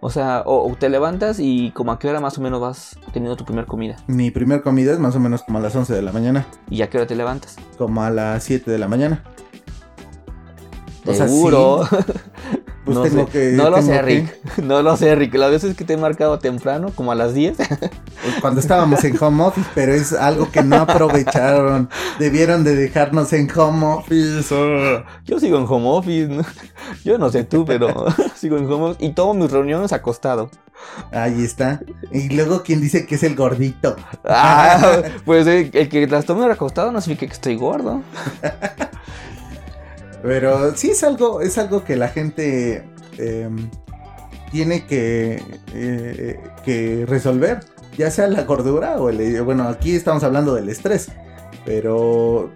[0.01, 2.99] O sea, o, o te levantas y como a qué hora más o menos vas
[3.13, 3.97] teniendo tu primer comida.
[4.07, 6.83] Mi primer comida es más o menos como a las 11 de la mañana, ¿Y
[6.83, 7.57] a qué hora te levantas?
[7.79, 9.23] como a las 7 de la mañana.
[11.07, 11.83] O sea, Seguro.
[12.87, 14.37] Pues no tengo sé, que- no lo sé, que- Rick.
[14.63, 15.35] No lo sé, Rick.
[15.35, 17.59] Las veces que te he marcado temprano, como a las 10.
[18.41, 21.91] Cuando estábamos en home office, pero es algo que no aprovecharon.
[22.19, 24.55] Debieron de dejarnos en home office.
[24.55, 25.03] oh.
[25.27, 26.29] Yo sigo en home office.
[26.29, 26.43] ¿no?
[27.05, 29.05] Yo no sé tú, pero sigo en home office.
[29.05, 30.49] Y tomo mis reuniones acostado.
[31.11, 31.81] Ahí está.
[32.13, 33.97] Y luego, ¿quién dice que es el gordito?
[34.25, 38.03] Ah, pues eh, el que las tome acostado no significa que estoy gordo.
[40.23, 42.85] Pero sí es algo, es algo que la gente
[43.19, 43.49] eh,
[44.51, 45.43] tiene que,
[45.75, 47.61] eh, que resolver.
[47.97, 49.41] Ya sea la gordura o el...
[49.43, 51.09] Bueno, aquí estamos hablando del estrés.
[51.65, 52.51] Pero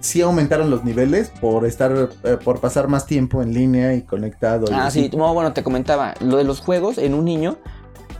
[0.00, 2.10] sí aumentaron los niveles por estar...
[2.24, 4.66] eh, por pasar más tiempo en línea y conectado.
[4.70, 5.08] y Ah, así.
[5.10, 7.58] sí, no, bueno, te comentaba, lo de los juegos en un niño,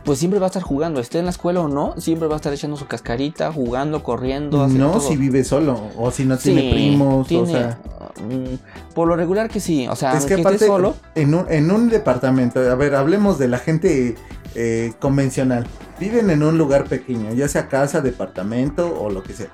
[0.04, 2.36] pues siempre va a estar jugando, esté en la escuela o no, siempre va a
[2.36, 5.00] estar echando su cascarita, jugando, corriendo, No, todo.
[5.00, 7.78] si vive solo o si no Sí, tiene primos, o sea,
[8.22, 11.46] mm, por lo regular que sí, o sea, es que aparte esté solo, en un,
[11.50, 14.16] en un departamento, a ver, hablemos de la gente
[14.54, 15.66] eh, convencional,
[15.98, 19.48] viven en un lugar pequeño, ya sea casa, departamento o lo que sea,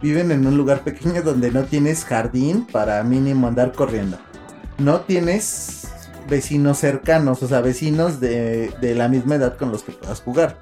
[0.00, 4.18] viven en un lugar pequeño donde no tienes jardín para mínimo andar corriendo,
[4.78, 5.86] no tienes
[6.28, 10.58] vecinos cercanos, o sea, vecinos de, de la misma edad con los que puedas jugar.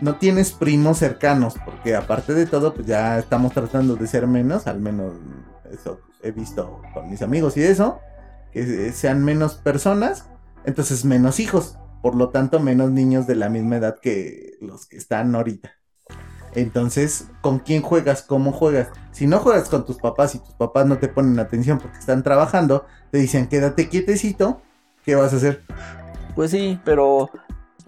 [0.00, 4.66] No tienes primos cercanos, porque aparte de todo, pues ya estamos tratando de ser menos,
[4.66, 5.14] al menos
[5.70, 8.00] eso he visto con mis amigos y eso,
[8.52, 10.28] que sean menos personas,
[10.64, 14.96] entonces menos hijos, por lo tanto menos niños de la misma edad que los que
[14.96, 15.72] están ahorita.
[16.54, 18.22] Entonces, ¿con quién juegas?
[18.22, 18.88] ¿Cómo juegas?
[19.10, 22.22] Si no juegas con tus papás y tus papás no te ponen atención porque están
[22.22, 24.60] trabajando, te dicen quédate quietecito,
[25.04, 25.62] ¿qué vas a hacer?
[26.34, 27.30] Pues sí, pero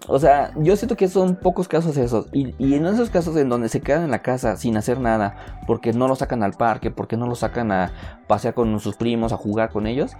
[0.07, 2.27] o sea, yo siento que son pocos casos esos.
[2.31, 5.91] Y, en esos casos en donde se quedan en la casa sin hacer nada, porque
[5.91, 7.91] no lo sacan al parque, porque no lo sacan a
[8.27, 10.11] pasear con sus primos, a jugar con ellos,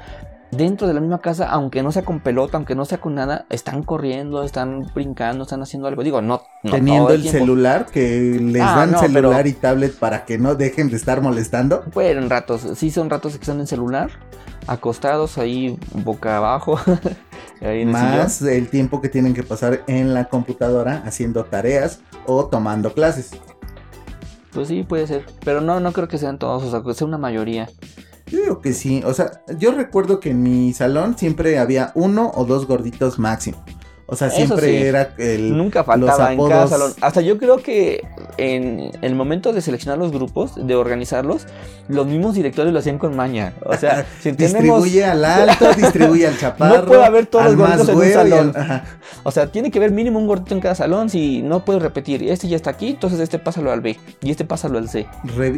[0.51, 3.45] dentro de la misma casa, aunque no sea con pelota, aunque no sea con nada,
[3.49, 6.03] están corriendo, están brincando, están haciendo algo.
[6.03, 6.41] Digo, no.
[6.63, 10.37] no Teniendo el, celular, que les Ah, dan no, celular pero- y tablet para que
[10.37, 11.83] no dejen de estar molestando.
[11.91, 14.09] Fueron ratos, sí son ratos que están en celular,
[14.67, 16.79] acostados ahí boca abajo.
[17.61, 22.45] ahí en Más el tiempo que tienen que pasar en la computadora haciendo tareas o
[22.45, 23.31] tomando clases.
[24.53, 25.25] Pues sí, puede ser.
[25.43, 27.69] Pero no, no creo que sean todos, o sea, que sea una mayoría.
[28.27, 32.31] Yo digo que sí, o sea, yo recuerdo que en mi salón siempre había uno
[32.35, 33.57] o dos gorditos máximo.
[34.09, 34.75] O sea, siempre sí.
[34.87, 35.55] era el...
[35.57, 36.93] Nunca faltaba en cada salón.
[37.01, 41.45] Hasta yo creo que en el momento de seleccionar los grupos, de organizarlos,
[41.89, 43.53] los mismos directores lo hacían con maña.
[43.65, 44.81] O sea, si tenemos.
[44.83, 46.85] Distribuye al alto, distribuye al chaparro.
[46.85, 48.53] puede haber todos los gorditos en un salón.
[48.55, 48.83] al-.
[49.23, 51.09] O sea, tiene que haber mínimo un gordito en cada salón.
[51.09, 54.45] Si no puedes repetir, este ya está aquí, entonces este pásalo al B y este
[54.45, 55.05] pásalo al C.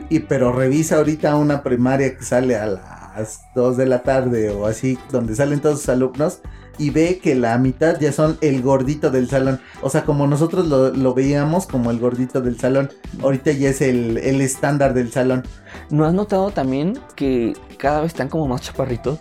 [0.09, 4.65] Y- pero revisa ahorita una primaria que sale a las 2 de la tarde o
[4.65, 6.39] así, donde salen todos sus alumnos,
[6.79, 9.59] y ve que la mitad ya son el gordito del salón.
[9.81, 12.89] O sea, como nosotros lo, lo veíamos como el gordito del salón,
[13.21, 15.43] ahorita ya es el, el estándar del salón.
[15.91, 19.19] ¿No has notado también que cada vez están como más chaparritos?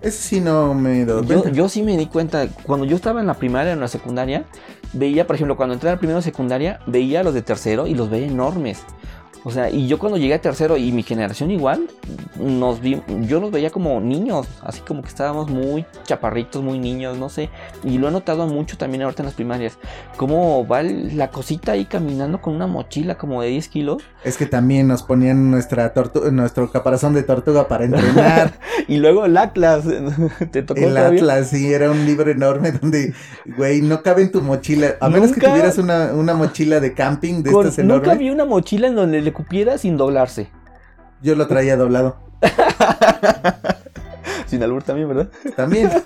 [0.00, 3.20] Eso sí no me he dado Yo, yo sí me di cuenta, cuando yo estaba
[3.20, 4.44] en la primaria, en la secundaria,
[4.92, 7.94] veía, por ejemplo, cuando entré al primero de secundaria, veía a los de tercero y
[7.94, 8.80] los veía enormes.
[9.48, 11.88] O sea, y yo cuando llegué a tercero y mi generación igual,
[12.38, 17.16] nos vi, yo los veía como niños, así como que estábamos muy chaparritos, muy niños,
[17.16, 17.48] no sé.
[17.82, 19.78] Y lo he notado mucho también ahorita en las primarias.
[20.18, 24.02] Cómo va la cosita ahí caminando con una mochila como de 10 kilos.
[24.22, 25.94] Es que también nos ponían nuestra
[26.30, 28.52] nuestro caparazón de tortuga para entrenar.
[28.86, 29.84] Y luego el Atlas,
[30.50, 31.20] ¿te tocó El todavía?
[31.20, 33.12] Atlas, sí, era un libro enorme donde,
[33.56, 34.94] güey, no cabe en tu mochila.
[35.00, 38.18] A menos que Nunca- tuvieras una, una mochila de camping de Con- estas nunca enormes.
[38.18, 40.50] vi una mochila en donde le cupiera sin doblarse.
[41.22, 42.18] Yo lo traía doblado.
[44.46, 45.28] Sin albur también, ¿verdad?
[45.56, 45.90] También.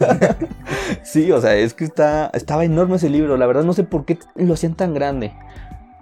[1.04, 3.36] Sí, o sea, es que está, estaba enorme ese libro.
[3.36, 5.32] La verdad no sé por qué lo hacían tan grande.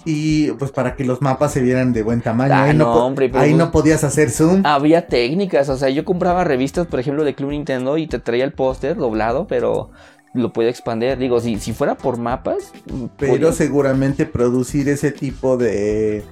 [0.05, 2.55] y pues para que los mapas se vieran de buen tamaño.
[2.55, 4.63] Ah, ahí no, hombre, pero ahí no podías hacer zoom.
[4.65, 8.45] Había técnicas, o sea, yo compraba revistas, por ejemplo, de Club Nintendo y te traía
[8.45, 9.91] el póster doblado, pero
[10.35, 11.17] lo podía expandir.
[11.19, 12.73] Digo, si, si fuera por mapas,
[13.17, 16.25] pero podía- seguramente producir ese tipo de,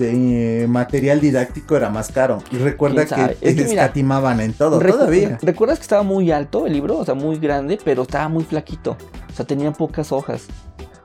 [0.00, 2.38] de material didáctico era más caro.
[2.50, 5.38] Y recuerda que, Es que escatimaban en todo, Recu- todavía.
[5.42, 6.98] ¿Recuerdas que estaba muy alto el libro?
[6.98, 8.96] O sea, muy grande, pero estaba muy flaquito.
[9.30, 10.48] O sea, tenía pocas hojas.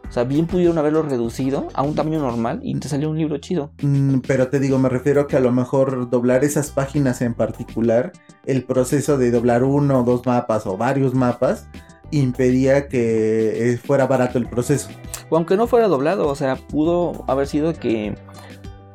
[0.10, 3.38] O sea, bien pudieron haberlo reducido a un tamaño normal y te salió un libro
[3.40, 3.72] chido.
[3.82, 8.14] Mm, Pero te digo, me refiero que a lo mejor doblar esas páginas en particular,
[8.46, 11.68] el proceso de doblar uno o dos mapas o varios mapas,
[12.12, 14.90] impedía que eh, fuera barato el proceso.
[15.30, 18.16] O aunque no fuera doblado, o sea, pudo haber sido que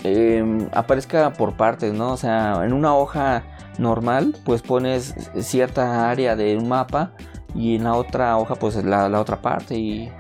[0.05, 2.13] eh, aparezca por partes, ¿no?
[2.13, 3.43] O sea, en una hoja
[3.79, 7.13] normal, pues pones cierta área de un mapa
[7.55, 10.11] y en la otra hoja, pues la, la otra parte y...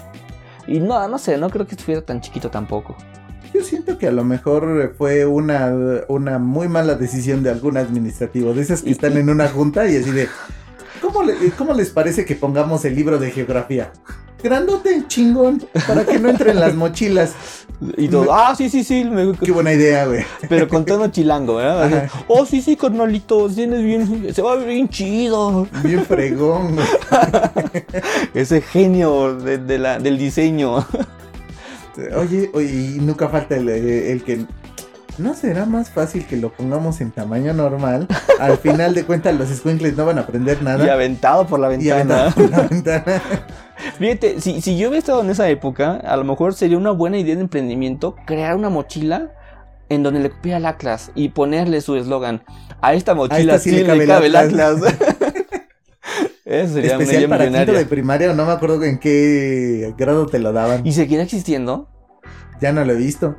[0.67, 2.95] Y no, no sé, no creo que estuviera tan chiquito tampoco.
[3.53, 5.73] Yo siento que a lo mejor fue una,
[6.07, 9.97] una muy mala decisión de algún administrativo, de esas que están en una junta y
[9.97, 10.29] así de,
[11.01, 13.91] ¿cómo, le- cómo les parece que pongamos el libro de geografía?
[14.43, 17.35] Grandote, chingón, para que no entren las mochilas.
[17.97, 20.23] Y todo, Me- ah, sí, sí, sí, me- Qué buena idea, güey.
[20.51, 21.85] pero con tono chilango, ¿verdad?
[22.05, 22.25] Ajá.
[22.29, 25.67] oh, sí, sí, carnalito, tienes bien, se va bien chido.
[25.83, 26.87] Bien fregón, güey.
[28.35, 30.85] Ese genio de- de la- del diseño.
[32.17, 34.45] Oye, oye, y nunca falta el, eh, el que...
[35.19, 38.07] ¿No será más fácil que lo pongamos en tamaño normal?
[38.39, 40.87] Al final de cuentas los squinkles no van a aprender nada.
[40.87, 42.23] Y aventado por la Y ventana.
[42.29, 43.23] aventado por la ventana.
[43.99, 47.19] Fíjate, si, si yo hubiera estado en esa época, a lo mejor sería una buena
[47.19, 49.31] idea de emprendimiento crear una mochila
[49.89, 52.43] en donde le copiara el Atlas y ponerle su eslogan.
[52.81, 54.81] A esta mochila sí, le cabe, el Atlas.
[56.45, 60.53] Eso sería Especial para quinto de primaria, no me acuerdo en qué grado te lo
[60.53, 60.85] daban.
[60.87, 61.89] ¿Y seguirá existiendo?
[62.61, 63.37] Ya no lo he visto.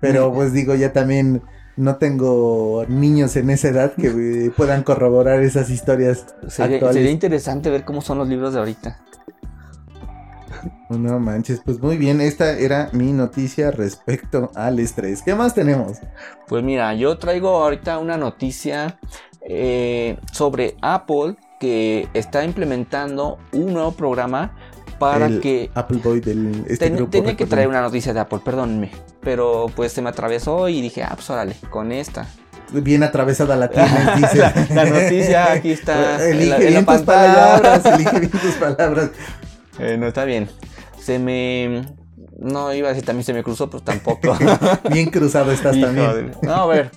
[0.00, 0.34] Pero Mm.
[0.34, 1.42] pues digo, ya también
[1.76, 4.08] no tengo niños en esa edad que
[4.46, 6.96] eh, puedan corroborar esas historias Sería, actuales.
[6.96, 8.98] sería interesante ver cómo son los libros de ahorita.
[10.90, 15.22] No manches, pues muy bien, esta era mi noticia respecto al estrés.
[15.22, 15.98] ¿Qué más tenemos?
[16.48, 18.98] Pues mira, yo traigo ahorita una noticia
[19.48, 24.56] eh, sobre Apple que está implementando un nuevo programa
[24.98, 25.70] para El que...
[25.74, 27.10] Apple Boy del este Ten- grupo.
[27.10, 28.90] tenía que traer una noticia de Apple, perdónenme.
[29.22, 32.26] pero pues se me atravesó y dije, ah, pues órale, con esta.
[32.72, 33.66] Bien atravesada la
[34.16, 34.38] dice.
[34.74, 36.24] la noticia aquí está.
[36.28, 39.10] Elige bien tus palabras, elige bien tus palabras.
[39.80, 40.48] Eh, no está bien.
[40.98, 41.82] Se me.
[42.38, 44.36] No iba a decir también se me cruzó, pues tampoco.
[44.90, 46.32] bien cruzado estás también.
[46.42, 46.90] No, a ver.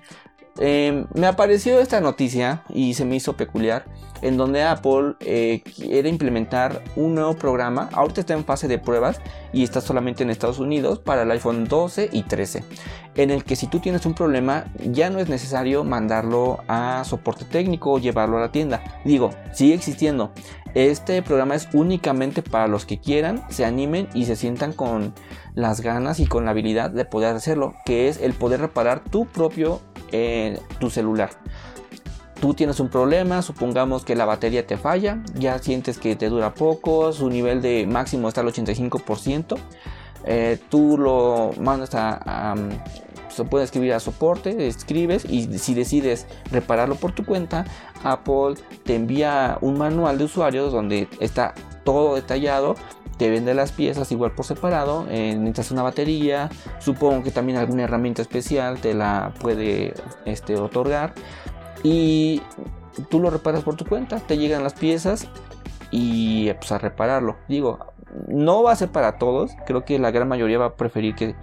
[0.59, 3.85] Em, me apareció esta noticia y se me hizo peculiar
[4.21, 7.89] en donde Apple eh, quiere implementar un nuevo programa.
[7.91, 9.19] Ahorita está en fase de pruebas
[9.51, 12.63] y está solamente en Estados Unidos para el iPhone 12 y 13.
[13.15, 17.45] En el que si tú tienes un problema ya no es necesario mandarlo a soporte
[17.45, 18.81] técnico o llevarlo a la tienda.
[19.03, 20.31] Digo, sigue existiendo.
[20.75, 25.13] Este programa es únicamente para los que quieran, se animen y se sientan con
[25.53, 29.25] las ganas y con la habilidad de poder hacerlo, que es el poder reparar tu
[29.25, 29.81] propio
[30.79, 31.31] tu celular.
[32.39, 36.53] Tú tienes un problema, supongamos que la batería te falla, ya sientes que te dura
[36.53, 39.57] poco, su nivel de máximo está al 85%,
[40.25, 42.55] eh, tú lo mandas a,
[43.33, 47.65] se puede escribir a soporte, escribes y si decides repararlo por tu cuenta,
[48.03, 52.75] Apple te envía un manual de usuarios donde está todo detallado
[53.17, 57.83] te vende las piezas igual por separado, eh, necesitas una batería, supongo que también alguna
[57.83, 59.93] herramienta especial te la puede
[60.25, 61.13] este, otorgar
[61.83, 62.41] y
[63.09, 65.27] tú lo reparas por tu cuenta, te llegan las piezas
[65.91, 67.37] y pues a repararlo.
[67.47, 67.92] Digo,
[68.27, 71.35] no va a ser para todos, creo que la gran mayoría va a preferir que,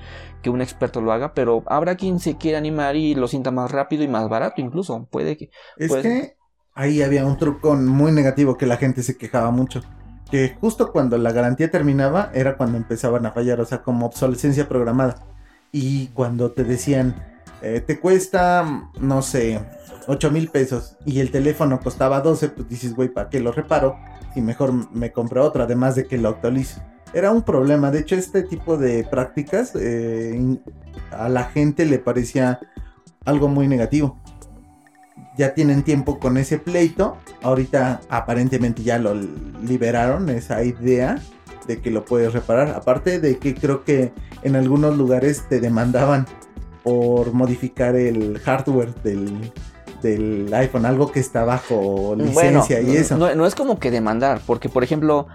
[0.43, 3.71] que, un experto lo haga, pero habrá quien se quiera animar y lo sienta más
[3.71, 5.51] rápido y más barato incluso, puede que...
[5.77, 6.37] Es que
[6.75, 9.83] ahí había un truco muy negativo que la gente se quejaba mucho
[10.31, 14.69] que justo cuando la garantía terminaba era cuando empezaban a fallar, o sea, como obsolescencia
[14.69, 15.27] programada.
[15.73, 17.17] Y cuando te decían,
[17.63, 19.61] eh, te cuesta, no sé,
[20.11, 23.97] 8 mil pesos y el teléfono costaba 12, pues dices, güey, ¿para qué lo reparo?
[24.35, 26.81] Y mejor me compro otro, además de que lo actualizo.
[27.13, 30.59] Era un problema, de hecho este tipo de prácticas eh,
[31.11, 32.61] a la gente le parecía
[33.25, 34.21] algo muy negativo
[35.37, 37.17] ya tienen tiempo con ese pleito.
[37.43, 41.21] Ahorita aparentemente ya lo liberaron, esa idea
[41.67, 42.69] de que lo puedes reparar.
[42.69, 46.27] Aparte de que creo que en algunos lugares te demandaban
[46.83, 49.53] por modificar el hardware del,
[50.03, 53.17] del iPhone, algo que está bajo licencia y eso.
[53.17, 55.27] No, no, es como que demandar, porque por ejemplo,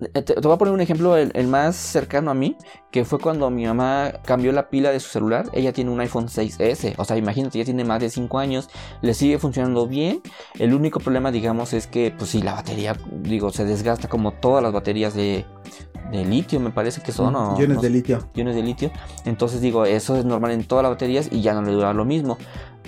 [0.00, 2.56] eh, te, voy a poner un ejemplo, el, más cercano a mí,
[2.90, 5.46] que fue cuando mi mamá cambió la pila de su celular.
[5.52, 8.68] Ella tiene un iPhone 6S, o sea, imagínate, ya tiene más de 5 años,
[9.02, 10.22] le sigue funcionando bien.
[10.58, 14.62] El único problema, digamos, es que, pues sí, la batería, digo, se desgasta como todas
[14.62, 15.44] las baterías de,
[16.12, 17.32] litio, me parece que son.
[17.32, 17.56] ¿no?
[17.58, 18.28] Iones de litio.
[18.34, 18.90] Iones de litio.
[19.24, 22.04] Entonces, digo, eso es normal en todas las baterías y ya no le dura lo
[22.04, 22.38] mismo.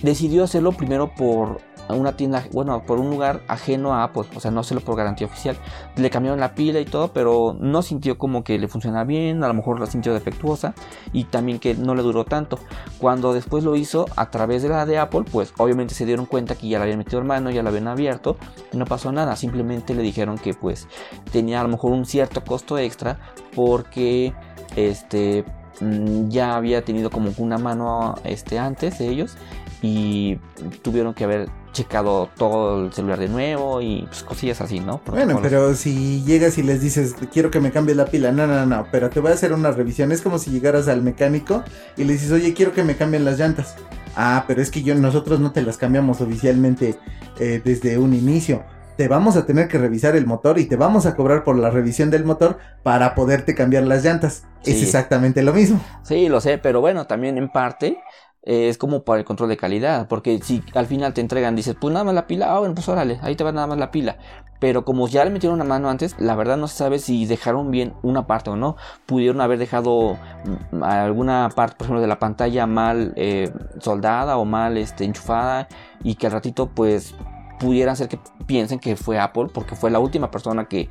[0.02, 1.60] Decidió hacerlo primero por
[1.92, 5.26] una tienda, bueno, por un lugar ajeno a Apple, o sea, no hacerlo por garantía
[5.26, 5.56] oficial.
[5.96, 9.48] Le cambiaron la pila y todo, pero no sintió como que le funciona bien, a
[9.48, 10.74] lo mejor la sintió defectuosa
[11.12, 12.58] y también que no le duró tanto.
[12.98, 16.54] Cuando después lo hizo a través de la de Apple, pues obviamente se dieron cuenta
[16.54, 18.36] que ya la habían metido en mano, ya la habían abierto,
[18.72, 20.88] no pasó nada, simplemente le dijeron que pues
[21.32, 23.18] tenía a lo mejor un cierto costo extra
[23.54, 24.32] porque
[24.76, 25.44] este
[25.80, 29.36] mm, ya había tenido como una mano este antes de ellos
[29.82, 30.38] y
[30.82, 35.00] tuvieron que haber checado todo el celular de nuevo y pues, cosillas así, ¿no?
[35.06, 38.66] bueno, pero si llegas y les dices, quiero que me cambie la pila, no, no,
[38.66, 40.12] no, pero te voy a hacer una revisión.
[40.12, 41.62] Es como si llegaras al mecánico
[41.96, 43.76] y le dices, oye, quiero que me cambien las llantas.
[44.16, 46.96] Ah, pero es que yo, nosotros no te las cambiamos oficialmente
[47.38, 48.64] eh, desde un inicio.
[48.96, 51.70] Te vamos a tener que revisar el motor y te vamos a cobrar por la
[51.70, 54.44] revisión del motor para poderte cambiar las llantas.
[54.64, 55.80] Es exactamente lo mismo.
[56.02, 57.98] Sí, lo sé, pero bueno, también en parte
[58.42, 61.92] es como para el control de calidad, porque si al final te entregan, dices, pues
[61.92, 64.16] nada más la pila, ah, bueno, pues órale, ahí te va nada más la pila.
[64.60, 67.70] Pero como ya le metieron una mano antes, la verdad no se sabe si dejaron
[67.70, 68.76] bien una parte o no.
[69.06, 70.18] Pudieron haber dejado
[70.72, 75.66] mm, alguna parte, por ejemplo, de la pantalla mal eh, soldada o mal este, enchufada
[76.02, 77.14] y que al ratito pues
[77.60, 80.88] pudieran ser que piensen que fue Apple porque fue la última persona que,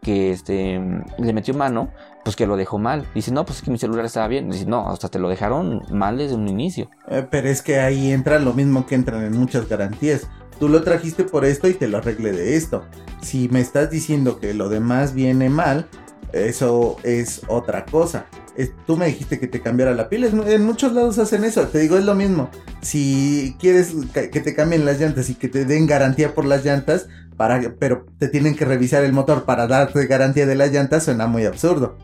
[0.00, 0.80] que este,
[1.18, 1.90] le metió mano
[2.24, 3.04] pues que lo dejó mal.
[3.14, 4.48] Dice, no, pues es que mi celular estaba bien.
[4.48, 6.88] Dice, no, hasta te lo dejaron mal desde un inicio.
[7.08, 10.28] Eh, pero es que ahí entra lo mismo que entran en muchas garantías.
[10.60, 12.84] Tú lo trajiste por esto y te lo arreglé de esto.
[13.20, 15.88] Si me estás diciendo que lo demás viene mal,
[16.32, 18.26] eso es otra cosa.
[18.86, 20.28] tú me dijiste que te cambiara la pila.
[20.46, 21.66] En muchos lados hacen eso.
[21.68, 22.50] Te digo, es lo mismo.
[22.80, 27.08] Si quieres que te cambien las llantas y que te den garantía por las llantas,
[27.36, 31.26] para, pero te tienen que revisar el motor para darte garantía de las llantas, suena
[31.26, 31.96] muy absurdo.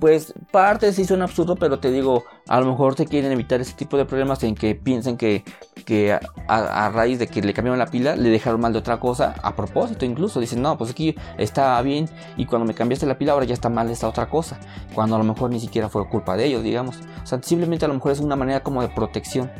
[0.00, 3.72] Pues parte sí suena absurdo, pero te digo, a lo mejor te quieren evitar ese
[3.74, 5.44] tipo de problemas en que piensen que,
[5.84, 8.98] que a, a raíz de que le cambiaron la pila, le dejaron mal de otra
[8.98, 10.40] cosa, a propósito incluso.
[10.40, 13.68] Dicen, no, pues aquí está bien y cuando me cambiaste la pila ahora ya está
[13.68, 14.58] mal esta otra cosa.
[14.92, 16.98] Cuando a lo mejor ni siquiera fue culpa de ellos, digamos.
[17.22, 19.52] O sea, simplemente a lo mejor es una manera como de protección.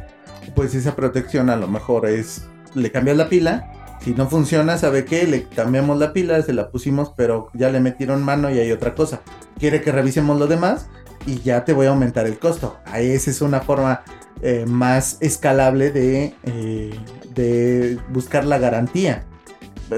[0.57, 5.05] Pues esa protección a lo mejor es, le cambias la pila si no funciona, ¿sabe
[5.05, 5.27] qué?
[5.27, 8.95] Le cambiamos la pila, se la pusimos, pero ya le metieron mano y hay otra
[8.95, 9.21] cosa.
[9.59, 10.89] Quiere que revisemos lo demás
[11.27, 12.77] y ya te voy a aumentar el costo.
[12.85, 14.03] Ahí esa es una forma
[14.43, 16.95] eh, más escalable de, eh,
[17.35, 19.25] de buscar la garantía.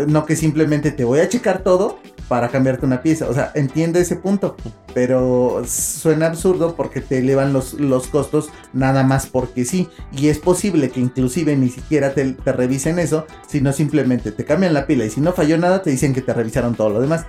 [0.06, 1.98] No que simplemente te voy a checar todo
[2.28, 3.28] para cambiarte una pieza.
[3.28, 4.56] O sea, entiende ese punto,
[4.94, 9.88] pero suena absurdo porque te elevan los, los costos nada más porque sí.
[10.12, 14.74] Y es posible que inclusive ni siquiera te, te, revisen eso, sino simplemente te cambian
[14.74, 17.26] la pila y si no falló nada te dicen que te revisaron todo lo demás.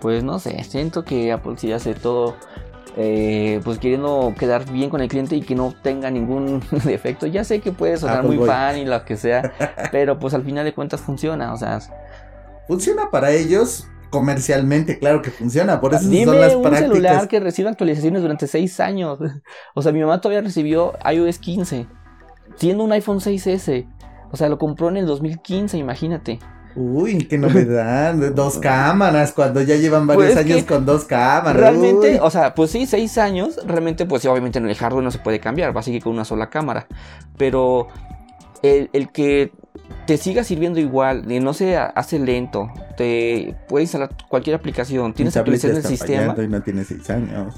[0.00, 2.36] Pues no sé, siento que Apple sí hace todo
[2.98, 7.26] eh, pues queriendo quedar bien con el cliente y que no tenga ningún defecto.
[7.26, 8.48] Ya sé que puede sonar Apple muy boy.
[8.48, 9.52] fan y lo que sea,
[9.92, 11.78] pero pues al final de cuentas funciona, o sea...
[12.66, 15.80] Funciona para ellos, comercialmente, claro que funciona.
[15.80, 16.88] Por eso Dime son las un prácticas.
[16.88, 19.18] celular que recibe actualizaciones durante 6 años.
[19.74, 21.86] O sea, mi mamá todavía recibió iOS 15,
[22.56, 23.86] siendo un iPhone 6S.
[24.32, 26.38] O sea, lo compró en el 2015, imagínate.
[26.74, 28.14] Uy, qué novedad.
[28.34, 31.56] dos cámaras, cuando ya llevan varios Pues años que con dos cámaras.
[31.56, 32.18] Realmente, Uy.
[32.20, 33.58] o sea, pues sí, 6 años.
[33.66, 35.74] Realmente, pues sí, obviamente en el hardware no se puede cambiar.
[35.74, 36.86] Va a seguir con una sola cámara.
[37.38, 37.88] Pero
[38.62, 39.52] el, el que
[40.06, 45.12] te siga sirviendo igual, y no se hace lento, te puedes instalar cualquier aplicación, Mi
[45.14, 46.34] tienes ya actualización del sistema.
[46.42, 47.54] y no tiene seis años.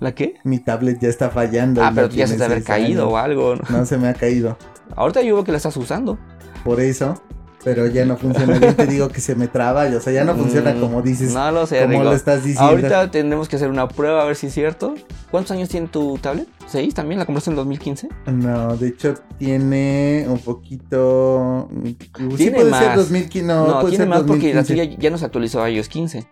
[0.00, 0.34] ¿La qué?
[0.44, 1.82] Mi tablet ya está fallando.
[1.82, 3.12] Ah, pero no tú ya se te haber caído años.
[3.12, 3.56] o algo.
[3.56, 3.62] ¿no?
[3.78, 4.58] No se me ha caído.
[4.94, 6.18] Ahorita yo veo que la estás usando.
[6.64, 7.20] Por eso.
[7.66, 8.58] Pero ya no funciona.
[8.60, 9.86] Yo te digo que se me traba.
[9.86, 11.34] O sea, ya no funciona Mm, como dices.
[11.34, 12.04] No lo sé, como Rigo.
[12.04, 12.62] lo estás diciendo.
[12.70, 14.94] Ahorita tendremos que hacer una prueba a ver si es cierto.
[15.32, 16.46] ¿Cuántos años tiene tu tablet?
[16.68, 17.18] ¿Seis también?
[17.18, 18.08] ¿La compraste en 2015?
[18.26, 21.68] No, de hecho tiene un poquito.
[21.84, 21.96] Sí
[22.36, 22.96] Tiene puede ser más.
[22.98, 23.46] 2015.
[23.48, 24.72] No, No, puede tiene ser más porque la 2015.
[24.86, 26.24] tuya ya no se actualizó a iOS 15.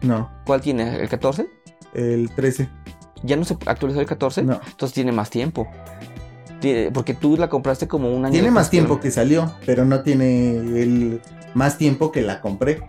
[0.00, 0.96] No, ¿Cuál tiene?
[0.96, 1.46] ¿El 14?
[1.94, 2.68] el 13.
[3.24, 4.42] ¿Ya no se actualizó el 14?
[4.42, 4.58] No.
[4.66, 5.68] Entonces tiene más tiempo.
[6.92, 8.32] Porque tú la compraste como un año.
[8.32, 11.20] Tiene más tiempo que salió, pero no tiene el
[11.54, 12.82] más tiempo que la compré.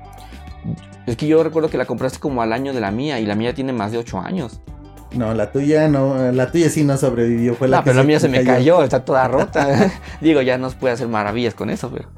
[1.05, 3.35] Es que yo recuerdo que la compraste como al año de la mía y la
[3.35, 4.61] mía tiene más de 8 años.
[5.13, 7.55] No, la tuya no, la tuya sí no sobrevivió.
[7.55, 9.91] Fue la No, que pero la mía se me cayó, está toda rota.
[10.21, 12.09] Digo, ya no se puede hacer maravillas con eso, pero,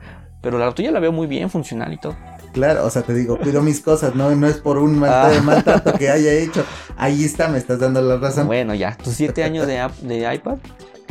[0.41, 2.15] pero la tuya la veo muy bien, funcional y todo.
[2.53, 5.31] Claro, o sea, te digo, cuido mis cosas, no, no es por un mal- Ah.
[5.43, 6.63] maltrato que haya hecho.
[6.95, 8.47] Ahí está, me estás dando la razón.
[8.47, 10.57] Bueno, ya, tus 7 años de, de iPad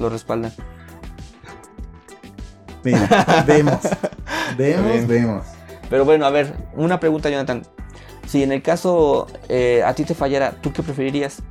[0.04, 0.52] lo respaldan.
[2.82, 3.80] Mira, vemos,
[4.58, 5.44] vemos, vemos.
[5.88, 7.62] Pero bueno, a ver, una pregunta, Jonathan.
[8.26, 11.42] Si en el caso eh, a ti te fallara, ¿tú qué preferirías?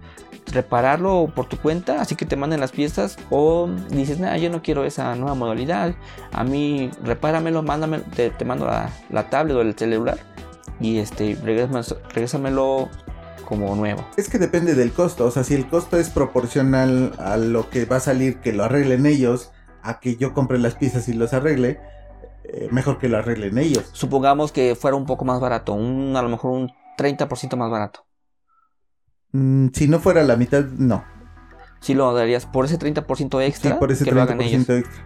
[0.51, 3.17] ¿Repararlo por tu cuenta, así que te manden las piezas?
[3.29, 5.95] ¿O dices, nah, yo no quiero esa nueva modalidad?
[6.31, 10.17] A mí, repáramelo, mándamelo, te, te mando la, la tablet o el celular
[10.79, 12.89] y este, regrésamelo, regrésamelo
[13.43, 14.05] como nuevo.
[14.17, 17.85] Es que depende del costo, o sea, si el costo es proporcional a lo que
[17.85, 21.33] va a salir que lo arreglen ellos, a que yo compre las piezas y los
[21.33, 21.79] arregle,
[22.45, 23.89] eh, mejor que lo arreglen ellos.
[23.93, 28.05] Supongamos que fuera un poco más barato, un, a lo mejor un 30% más barato.
[29.31, 31.03] Mm, si no fuera la mitad, no.
[31.79, 34.69] Si lo darías por ese 30% extra Sí, por ese que lo hagan 30% ellos.
[34.69, 35.03] extra.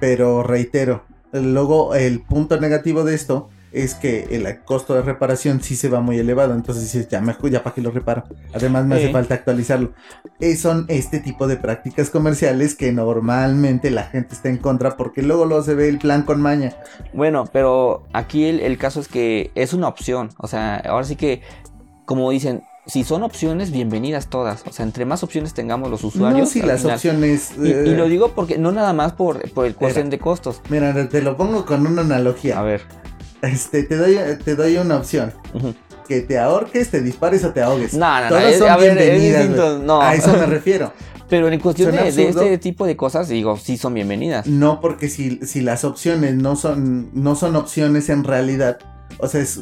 [0.00, 5.76] Pero reitero, luego el punto negativo de esto es que el costo de reparación sí
[5.76, 6.54] se va muy elevado.
[6.54, 8.24] Entonces dices, ya mejor, ya para que lo reparo.
[8.54, 9.04] Además me Sí.
[9.04, 9.92] hace falta actualizarlo.
[10.40, 15.22] Eh, son este tipo de prácticas comerciales que normalmente la gente está en contra porque
[15.22, 16.74] luego luego se ve el plan con maña.
[17.12, 20.30] Bueno, pero aquí el, el caso es que es una opción.
[20.38, 21.40] O sea, ahora sí que,
[22.04, 24.64] como dicen, si son opciones, bienvenidas todas.
[24.66, 26.40] O sea, entre más opciones tengamos los usuarios.
[26.40, 27.52] no, si al las final- opciones...
[27.56, 30.60] Y, y eh, lo digo porque no nada más por, por el cuestión de costos.
[30.68, 32.58] Mira, te lo pongo con una analogía.
[32.58, 32.82] A ver.
[33.42, 35.32] Este, te doy, te doy una opción.
[36.08, 37.94] Que te ahorques, te dispares o te ahogues.
[37.94, 38.28] No, no, no.
[38.28, 39.86] Todas es- son a ver, es bienvenidas, güey.
[39.86, 40.00] no.
[40.00, 40.92] A eso me refiero.
[41.28, 44.46] Pero en cuestión de, este tipo de cosas, digo, sí son bienvenidas.
[44.46, 48.78] No, porque si, si las opciones no son, no son opciones en realidad,
[49.18, 49.58] o sea, es,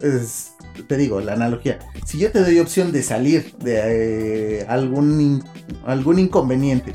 [0.00, 0.52] es-
[0.86, 1.80] te digo, la analogía.
[2.06, 5.44] Si yo te doy opción de salir de eh, algún, in-
[5.84, 6.94] algún inconveniente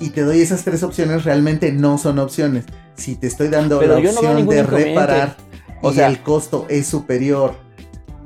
[0.00, 2.64] y te doy esas tres opciones, realmente no son opciones.
[2.94, 5.36] Si te estoy dando Pero la no opción de reparar
[5.82, 7.54] O y sea- el costo es superior,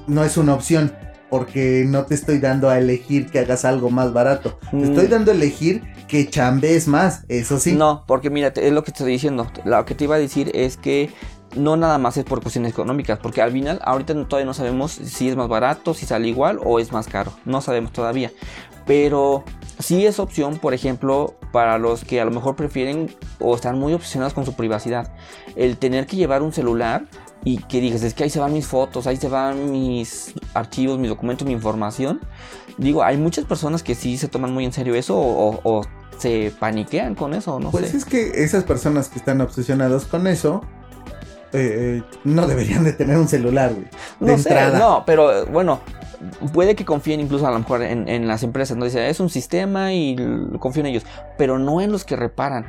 [0.06, 0.92] no es una opción.
[1.30, 4.58] Porque no te estoy dando a elegir que hagas algo más barato.
[4.70, 4.84] Te Mm.
[4.84, 7.24] estoy dando a elegir que chambees más.
[7.28, 7.72] Eso sí.
[7.72, 9.50] No, porque mira, es lo que te estoy diciendo.
[9.64, 11.10] Lo que te iba a decir es que
[11.56, 15.28] no nada más es por cuestiones económicas, porque al final ahorita todavía no sabemos si
[15.28, 18.30] es más barato, si sale igual o es más caro, no sabemos todavía.
[18.86, 19.42] Pero
[19.78, 23.92] sí es opción, por ejemplo, para los que a lo mejor prefieren o están muy
[23.92, 25.12] obsesionados con su privacidad,
[25.56, 27.06] el tener que llevar un celular
[27.44, 30.98] y que digas, es que ahí se van mis fotos, ahí se van mis archivos,
[30.98, 32.20] mis documentos, mi información.
[32.78, 35.82] Digo, hay muchas personas que sí se toman muy en serio eso o,
[36.18, 40.62] se paniquean con eso, no pues es que esas personas que están obsesionadas con eso,
[41.54, 43.86] eh, no deberían de tener un celular, güey.
[44.18, 45.80] no sé, no, pero bueno,
[46.52, 48.84] puede que confíen incluso a lo mejor en, las empresas, ¿no?
[48.84, 50.16] Dice, es un sistema y
[50.58, 51.06] confío en ellos,
[51.38, 52.66] pero no en los que reparan.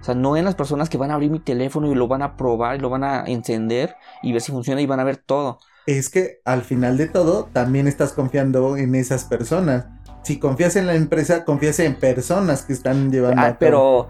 [0.00, 2.22] O sea, no en las personas que van a abrir mi teléfono y lo van
[2.22, 5.16] a probar y lo van a encender y ver si funciona y van a ver
[5.16, 5.60] todo.
[5.86, 9.86] Es que al final de todo también estás confiando en esas personas.
[10.22, 14.08] Si confías en la empresa, confías en personas que están llevando ah, pero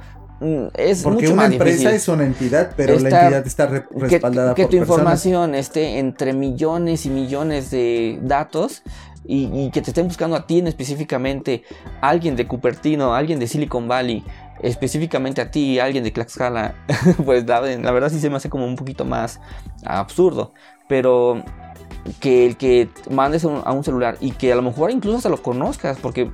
[0.75, 4.77] es porque una empresa es una entidad, pero la entidad está respaldada que, que tu
[4.77, 8.83] información esté entre millones y millones de datos
[9.27, 11.65] y, que te estén buscando a ti en específicamente
[12.01, 14.23] alguien de Cupertino, alguien de Silicon Valley,
[14.63, 16.75] específicamente a ti, alguien de Tlaxcala,
[17.25, 19.41] pues la, verdad sí se me hace como un poquito más
[19.85, 20.53] absurdo.
[20.89, 21.43] Pero
[22.21, 25.43] que el que mandes a un celular y que a lo mejor incluso hasta lo
[25.43, 26.31] conozcas, porque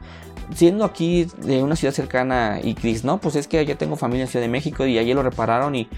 [0.55, 4.25] siendo aquí de una ciudad cercana y dices, no, pues es que ya tengo familia
[4.25, 5.89] en Ciudad de México y allí lo repararon y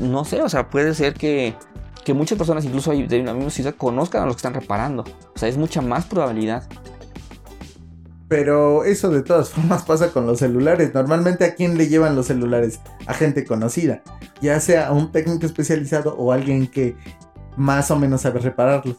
[0.00, 1.54] no sé, o sea, puede ser que
[2.04, 5.04] que muchas personas, incluso de una misma ciudad, conozcan a los que están reparando.
[5.34, 6.68] O sea, es mucha más probabilidad.
[8.28, 10.94] Pero eso de todas formas pasa con los celulares.
[10.94, 12.80] Normalmente a quién le llevan los celulares?
[13.06, 14.02] A gente conocida.
[14.40, 16.96] Ya sea a un técnico especializado o alguien que
[17.56, 18.96] más o menos sabe repararlos.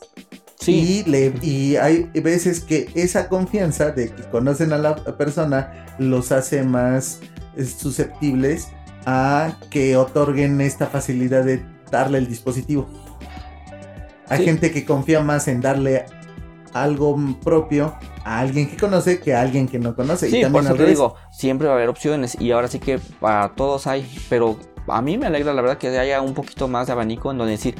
[0.59, 1.03] Sí.
[1.05, 6.31] Y, le, y hay veces que esa confianza de que conocen a la persona los
[6.31, 7.19] hace más
[7.55, 8.69] eh, susceptibles
[9.05, 12.87] a que otorguen esta facilidad de darle el dispositivo.
[14.27, 16.05] Hay gente que confía más en darle
[16.73, 17.95] algo propio
[18.25, 20.29] a alguien que conoce que a alguien que no conoce.
[20.29, 22.99] Sí, y por eso te digo, siempre va a haber opciones y ahora sí que
[23.19, 26.87] para todos hay, pero a mí me alegra la verdad que haya un poquito más
[26.87, 27.75] de abanico en donde decir,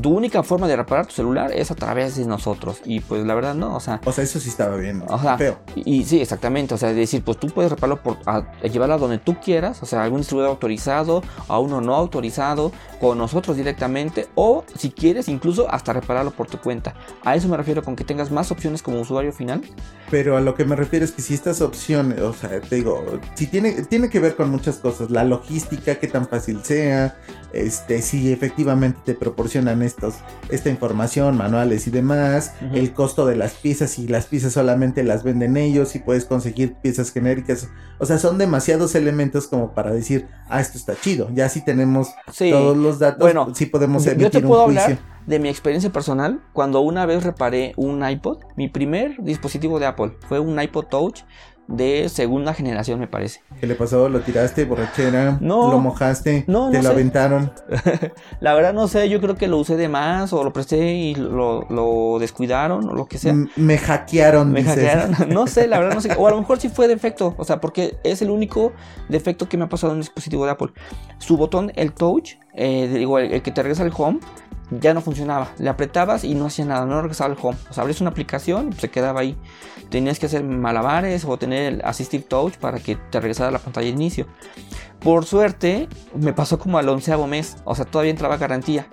[0.00, 2.80] tu única forma de reparar tu celular es a través de nosotros.
[2.84, 4.00] Y pues la verdad no, o sea...
[4.04, 5.58] O sea, eso sí estaba bien, o sea, feo.
[5.74, 9.18] Y, sí, exactamente, o sea, decir, pues tú puedes repararlo por a, llevarlo a donde
[9.18, 14.64] tú quieras, o sea, algún distribuidor autorizado, a uno no autorizado, con nosotros directamente, o
[14.74, 16.94] si quieres incluso hasta repararlo por tu cuenta.
[17.24, 19.62] A eso me refiero con que tengas más opciones como usuario final.
[20.10, 23.02] Pero a lo que me refiero es que si estas opciones, o sea, te digo,
[23.34, 27.16] si tiene, tiene que ver con muchas cosas, la logística, qué tan fácil sea,
[27.52, 30.16] este, si efectivamente te proporcionan estos,
[30.50, 35.24] esta información, manuales y demás, el costo de las piezas, si las piezas solamente las
[35.24, 37.68] venden ellos, si puedes conseguir piezas genéricas,
[37.98, 42.08] o sea, son demasiados elementos como para decir, ah, esto está chido, ya si tenemos
[42.36, 46.40] todos los datos, bueno, sí podemos emitir yo te puedo Hablar de mi experiencia personal,
[46.52, 51.22] cuando una vez reparé un iPod, mi primer dispositivo de Apple fue un iPod Touch
[51.68, 53.40] de segunda generación, me parece.
[53.60, 54.08] ¿Qué le pasó?
[54.08, 55.38] ¿Lo tiraste, borrachera?
[55.40, 55.70] No.
[55.70, 56.44] ¿Lo mojaste?
[56.46, 57.52] No, ¿Te lo aventaron?
[58.40, 61.14] la verdad no sé, yo creo que lo usé de más o lo presté y
[61.14, 63.34] lo, descuidaron o lo que sea.
[63.56, 64.52] me hackearon.
[64.52, 65.28] Me hackearon.
[65.28, 66.12] no sé, la verdad no sé.
[66.16, 68.72] O a lo mejor sí fue defecto, o sea, porque es el único
[69.08, 70.72] defecto que me ha pasado en un dispositivo de Apple.
[71.18, 74.18] Su botón, el touch, eh, digo, el, que te regresa al home,
[74.70, 75.52] ya no funcionaba.
[75.58, 77.56] Le apretabas y no hacía nada, no regresaba al home.
[77.70, 79.36] O sea, abres una aplicación y se quedaba ahí.
[79.90, 83.58] Tenías que hacer malabares o tener el Assistive Touch para que te regresara a la
[83.58, 84.26] pantalla de inicio.
[85.00, 87.58] Por suerte, me pasó como al onceavo mes.
[87.64, 88.88] O sea, todavía entraba garantía.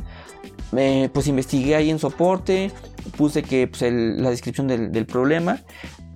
[0.70, 2.72] pues investigué ahí en soporte,
[3.18, 5.61] puse que pues, la descripción del, problema.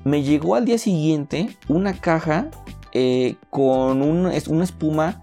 [0.03, 2.49] Me llegó al día siguiente una caja
[2.93, 5.19] eh, con una espuma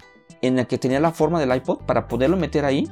[0.46, 2.88] en la que tenía la forma del iPod para poderlo meter ahí.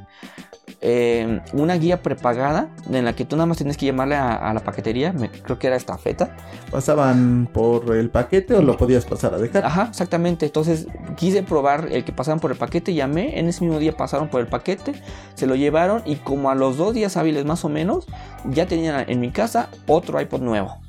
[0.85, 4.61] Eh, una guía prepagada en la que tú nada más tienes que llamarle a, la
[4.65, 6.37] paquetería, creo que era esta feta.
[6.73, 9.65] ¿Pasaban por el paquete o lo podías pasar a dejar?
[9.65, 10.47] Ajá, exactamente.
[10.47, 14.29] Entonces quise probar el que pasaban por el paquete, llamé, en ese mismo día pasaron
[14.29, 14.95] por el paquete,
[15.35, 18.07] se lo llevaron y como a los dos días hábiles más o menos,
[18.51, 20.81] ya tenían en mi casa otro iPod nuevo.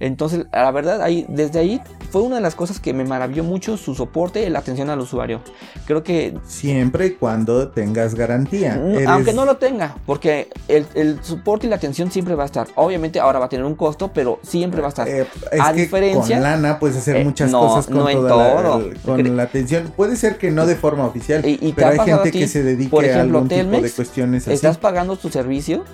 [0.00, 1.80] Entonces, la verdad, ahí, desde ahí
[2.10, 4.98] fue una de las cosas que me maravilló mucho su soporte y la atención al
[4.98, 5.42] usuario.
[5.86, 6.36] Creo que...
[6.44, 8.76] Siempre y cuando tengas garantía.
[8.76, 12.68] Mm, aunque no lo tenga, porque el, soporte y la atención siempre va a estar.
[12.76, 15.08] Obviamente ahora va a tener un costo, pero siempre va a estar.
[15.08, 15.26] Eh,
[15.60, 16.36] a diferencia...
[16.36, 19.92] Con lana puedes hacer eh, muchas cosas con, toda La, con la atención.
[19.94, 21.42] Puede ser que no de forma oficial,
[21.76, 24.54] pero hay gente que se dedique por ejemplo, a algún tipo de cuestiones así.
[24.54, 25.84] Estás pagando tu servicio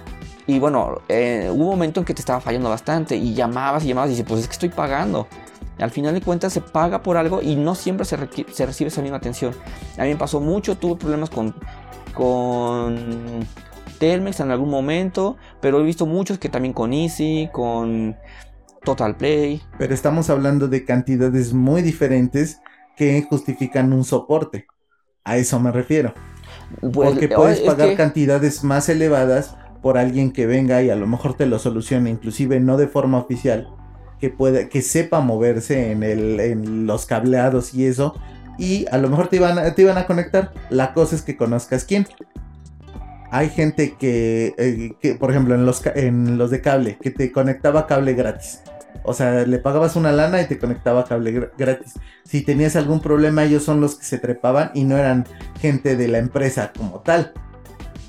[0.46, 3.88] y bueno, eh, hubo un momento en que te estaba fallando bastante y llamabas y
[3.88, 5.26] llamabas y dices, pues es que estoy pagando.
[5.78, 9.18] Al final de cuentas se paga por algo y no siempre se, recibe esa misma
[9.18, 9.54] atención.
[9.98, 11.54] A mí me pasó mucho, tuve problemas con,
[12.14, 13.46] con
[13.98, 18.16] Telmex en algún momento, pero he visto muchos que también con Easy, con
[18.84, 19.60] Total Play.
[19.78, 22.60] Pero estamos hablando de cantidades muy diferentes
[22.96, 24.66] que justifican un soporte.
[25.24, 26.14] A eso me refiero.
[26.80, 30.90] Pues, Porque oh, puedes es pagar que- cantidades más elevadas por alguien que venga y
[30.90, 33.68] a lo mejor te lo solucione, inclusive no de forma oficial,
[34.20, 38.14] que pueda, que sepa moverse en, el, en los cableados y eso,
[38.58, 40.52] y a lo mejor te iban te iban a conectar.
[40.70, 42.06] La cosa es que conozcas quién.
[43.30, 47.32] Hay gente que, eh, que, por ejemplo, en los, en los de cable, que te
[47.32, 48.60] conectaba cable gratis.
[49.02, 51.94] O sea, le pagabas una lana y te conectaba cable gr- gratis.
[52.24, 55.26] Si tenías algún problema, ellos son los que se trepaban y no eran
[55.60, 57.32] gente de la empresa como tal.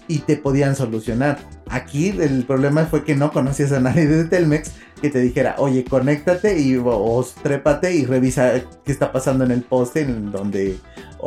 [0.08, 1.40] Y te podían solucionar.
[1.70, 5.84] Aquí el problema fue que no conocías a nadie de Telmex que te dijera, oye,
[5.84, 8.54] conéctate y, o, trépate y revisa
[8.84, 10.78] qué está pasando en el poste, en donde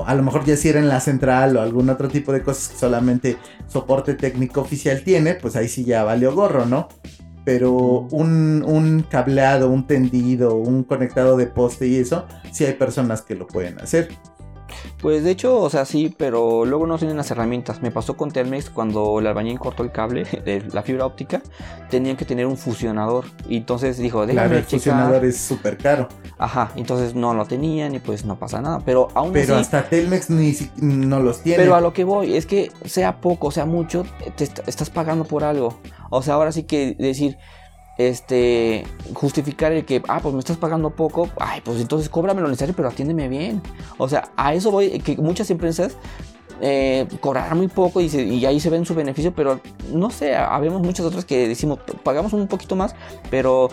[0.07, 2.69] a lo mejor ya si era en la central o algún otro tipo de cosas
[2.69, 3.37] que solamente
[3.69, 6.89] soporte técnico oficial tiene, pues ahí sí ya valió gorro, ¿no?
[7.45, 13.23] Pero un, un cableado, un tendido, un conectado de poste y eso, sí hay personas
[13.23, 14.09] que lo pueden hacer.
[15.01, 17.81] Pues de hecho, o sea, sí, pero luego no tienen las herramientas.
[17.83, 21.41] Me pasó con Telmex cuando el albañil cortó el cable de la fibra óptica,
[21.91, 23.25] tenían que tener un fusionador.
[23.49, 24.79] Y entonces dijo, déjame Claro, el checar.
[24.81, 26.09] fusionador es súper caro.
[26.39, 28.81] Ajá, entonces no lo tenían y pues no pasa nada.
[28.85, 31.63] Pero aún Pero así, hasta Telmex ni si- no los tiene.
[31.63, 34.05] pero a lo que voy es que sea poco, sea mucho,
[34.37, 35.79] te est- estás pagando por algo.
[36.11, 37.39] O sea, ahora sí que decir,
[38.09, 38.85] este,
[39.15, 42.75] justificar el que, ah, pues me estás pagando poco, ay, pues entonces cóbrame lo necesario,
[42.75, 43.61] pero atiéndeme bien.
[43.99, 45.97] O sea, a eso voy, que muchas empresas
[46.63, 49.61] eh, cobrarán muy poco y, se- y ahí se ven su beneficio, pero
[49.93, 52.95] no sé, habemos muchas otras que decimos, pagamos un poquito más,
[53.31, 53.69] pero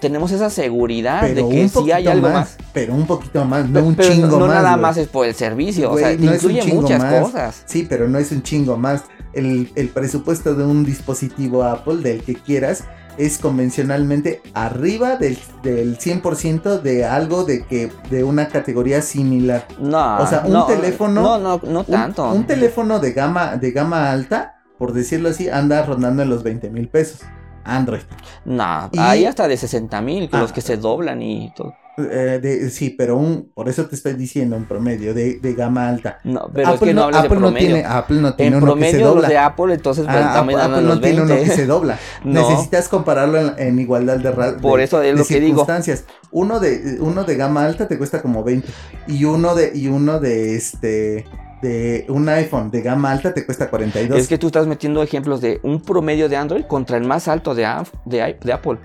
[0.00, 2.58] tenemos esa seguridad pero de que si hay algo más, más.
[2.72, 4.62] Pero un poquito más, no un pero chingo no, no más.
[4.62, 7.20] nada más es por el servicio, o sea, no incluye muchas más.
[7.20, 7.62] cosas.
[7.66, 9.04] Sí, pero no es un chingo más.
[9.34, 12.84] El, el presupuesto de un dispositivo Apple, del que quieras,
[13.26, 19.66] es convencionalmente arriba del, del 100% de algo de que de una categoría similar.
[19.78, 22.30] No, O sea, un no, teléfono- No, no, no tanto.
[22.32, 26.70] Un, teléfono de gama, de gama alta, por decirlo así, anda rondando en los 20
[26.70, 27.20] mil pesos.
[27.64, 28.00] Android.
[28.46, 30.40] No, Y- hay hasta de 60 mil, Ah.
[30.40, 31.74] los que se doblan y todo.
[32.10, 35.88] Eh, de- sí, pero un, por eso te estoy diciendo un promedio de, de gama
[35.88, 36.18] alta.
[36.24, 37.58] No, pero es Apple que no, hables de no promedio.
[37.66, 39.28] tiene, Apple no tiene en uno que se promedio los dobla.
[39.28, 41.50] de Apple, entonces pues, Ah, Apple, Apple no tiene uno 20.
[41.50, 41.98] que se dobla.
[42.24, 42.48] No.
[42.50, 45.46] Necesitas compararlo en, en igualdad de, ra- Por de- eso es de lo que digo.
[45.48, 46.04] circunstancias.
[46.32, 48.68] Uno de uno de gama alta te cuesta como 20
[49.08, 51.24] y uno de y uno de este
[51.62, 54.18] de un iPhone de gama alta te cuesta 42.
[54.18, 57.54] Es que tú estás metiendo ejemplos de un promedio de Android contra el más alto
[57.54, 57.66] de,
[58.06, 58.78] de, de Apple.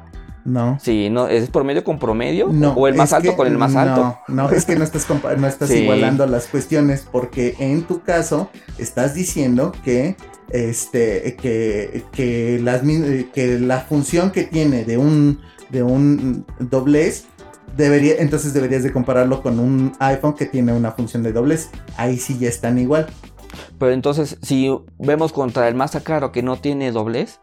[0.45, 0.77] No.
[0.81, 2.47] Sí, no, ¿es promedio con promedio?
[2.51, 4.17] No, ¿O el más alto que- con el más alto?
[4.29, 5.05] No, no, es que no estás,
[5.37, 5.79] no estás Sí.
[5.79, 10.15] igualando las cuestiones porque en tu caso estás diciendo que
[10.51, 12.81] este que, que, las,
[13.33, 15.39] que la función que tiene de un
[15.69, 17.25] de un doblez
[17.75, 21.69] debería entonces deberías de compararlo con un iPhone que tiene una función de doblez.
[21.97, 23.07] Ahí sí ya están igual.
[23.79, 27.39] Pero entonces, si vemos contra el más caro que no tiene doblez,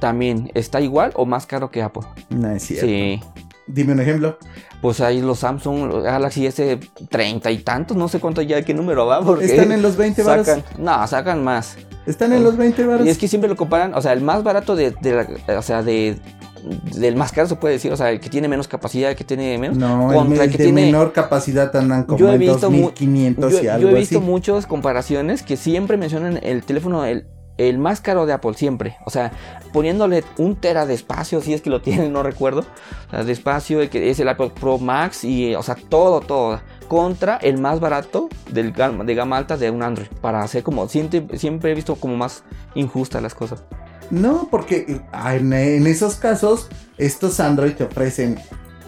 [0.00, 2.02] también está igual o más caro que Apple.
[2.30, 2.86] No es cierto.
[2.86, 3.20] Sí.
[3.66, 4.38] Dime un ejemplo.
[4.80, 6.78] Pues ahí los Samsung los Galaxy S
[7.10, 10.22] 30 y tantos, no sé cuánto ya, qué número va, porque Están en los 20
[10.22, 10.46] varos.
[10.46, 11.76] sacan, no, sacan más.
[12.06, 13.06] Están en los 20 varos.
[13.06, 15.12] Y es que siempre lo comparan, o sea, el más barato de, de
[15.46, 16.18] la- o sea, de
[16.94, 19.24] del más caro se puede decir, o sea, el que tiene menos capacidad, el que
[19.24, 19.76] tiene menos.
[19.76, 22.82] no, contra el, el que de tiene- menor capacidad andan como Yo he visto mu-
[22.88, 24.26] 2500 Yo, y yo algo he visto así.
[24.26, 28.96] muchas comparaciones que siempre mencionan el teléfono, el, el más caro de Apple, siempre.
[29.04, 29.32] O sea,
[29.72, 32.60] poniéndole un tera de espacio, si es que lo tienen, no recuerdo.
[33.08, 36.20] O sea, de espacio, el que es el Apple Pro Max y, o sea, todo,
[36.20, 36.60] todo.
[36.86, 40.06] Contra el más barato del, de gama alta de un Android.
[40.22, 42.44] Para hacer como, siempre, siempre he visto como más
[42.74, 43.62] injustas las cosas.
[44.10, 45.00] No, porque eh,
[45.36, 48.38] en, en esos casos, estos Android te ofrecen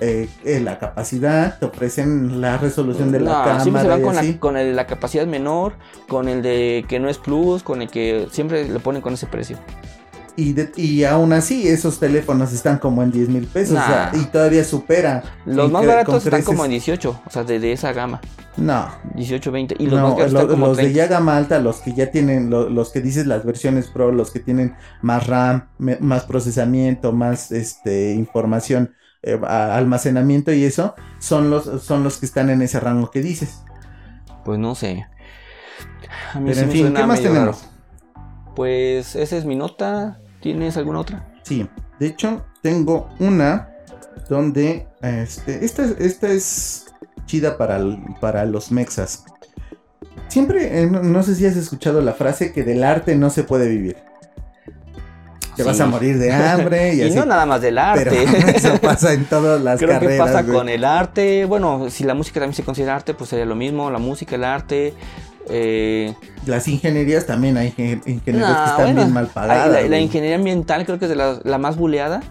[0.01, 4.01] eh, eh, la capacidad, te ofrecen la resolución de la No, siempre se cámara van
[4.01, 4.33] y con, así.
[4.33, 5.75] la, con el de la capacidad menor,
[6.09, 9.27] con el de que no es plus, con el que siempre le ponen con ese
[9.27, 9.59] precio.
[10.37, 13.79] Y, de- y aún así, esos teléfonos están como en 10 mil pesos.
[13.79, 14.21] o sea, Nah.
[14.21, 15.23] y todavía superan.
[15.45, 18.21] Los más baratos están como en 18, o sea, de, de esa gama.
[18.57, 19.77] No, 18, 20.
[19.79, 20.97] Y los no más caros lo- están como los de 30.
[20.99, 24.31] ya gama alta, los que ya tienen, lo- los que dices las versiones Pro, los
[24.31, 31.51] que tienen más RAM, me- más procesamiento, más este información, eh, almacenamiento y eso, son
[31.51, 33.63] los, son los que están en ese rango que dices.
[34.45, 35.07] Pues no sé.
[36.35, 37.63] A mí Pero sí en fin, ¿qué más tenemos?
[37.63, 37.70] raro.
[38.55, 40.21] Pues esa es mi nota.
[40.41, 41.27] ¿Tienes alguna otra?
[41.43, 43.69] Sí, de hecho, tengo una
[44.29, 46.87] donde este, esta, esta es
[47.27, 47.79] chida para,
[48.21, 49.25] para los mexas.
[50.29, 53.43] Siempre, eh, no, no sé si has escuchado la frase que del arte no se
[53.45, 53.97] puede vivir.
[55.57, 57.15] Te vas a morir de hambre y, Y así.
[57.17, 58.25] no nada más del Pero arte.
[58.57, 60.13] eso pasa en todas las Creo carreras.
[60.15, 60.57] que pasa güey.
[60.57, 61.45] con el arte.
[61.45, 63.91] Bueno, si la música también se considera arte, pues sería lo mismo.
[63.91, 64.95] La música, el arte.
[65.51, 66.15] Eh,
[66.47, 69.89] Las ingenierías también hay ingen- ingenieros nah, que están bueno, bien mal pagadas.
[69.89, 72.23] la, ingeniería ambiental creo que es de la, la más buleada.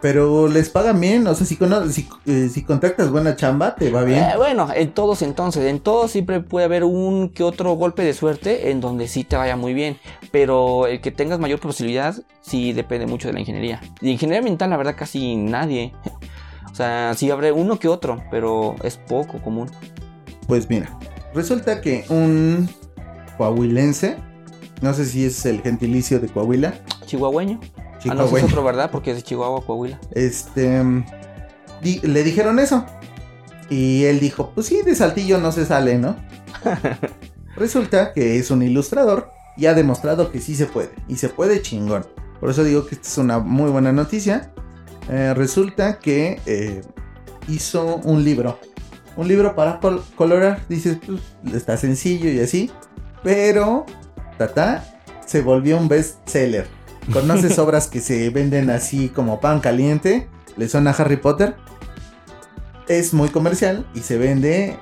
[0.00, 1.58] Pero les pagan bien, o sea, si,
[1.90, 4.20] si, eh, si contactas buena chamba, te va bien.
[4.20, 8.14] Eh, bueno, en todos entonces, en todos siempre puede haber un que otro golpe de
[8.14, 9.98] suerte en donde sí te vaya muy bien,
[10.32, 13.82] pero el que tengas mayor posibilidad sí depende mucho de la ingeniería.
[14.00, 15.92] De ingeniería ambiental la verdad casi nadie.
[16.72, 19.68] O sea, sí habrá uno que otro, pero es poco común.
[20.46, 20.96] Pues mira,
[21.34, 22.68] resulta que un
[23.36, 24.16] coahuilense,
[24.82, 26.74] no sé si es el gentilicio de Coahuila,
[27.06, 27.60] Chihuahueño.
[28.08, 28.90] Ah, no, es otro, ¿verdad?
[28.90, 30.00] Porque es de Chihuahua, Coahuila.
[30.12, 30.82] este,
[31.82, 32.86] di- le dijeron eso.
[33.68, 36.16] Y él dijo, pues sí, de Saltillo no se sale, ¿no?
[37.56, 40.90] Resulta que es un ilustrador y ha demostrado que sí se puede.
[41.08, 42.06] Y se puede chingón.
[42.40, 44.52] Por eso digo que esta es una muy buena noticia.
[45.10, 46.80] Eh, resulta que eh,
[47.48, 48.58] hizo un libro.
[49.20, 50.62] Un libro para col- colorar.
[50.68, 51.20] Dices, pues
[51.54, 52.70] está sencillo y así.
[53.22, 53.84] Pero,
[54.38, 54.84] tata,
[55.26, 56.66] se volvió un best seller.
[57.12, 60.26] ¿Conoces obras que se venden así como pan caliente?
[60.56, 61.54] ¿Le suena a Harry Potter?
[62.88, 64.76] Es muy comercial y se vende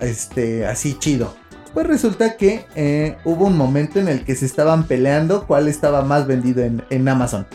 [0.00, 1.34] este, así chido.
[1.72, 6.02] Pues resulta que eh, hubo un momento en el que se estaban peleando cuál estaba
[6.02, 7.46] más vendido en, en Amazon.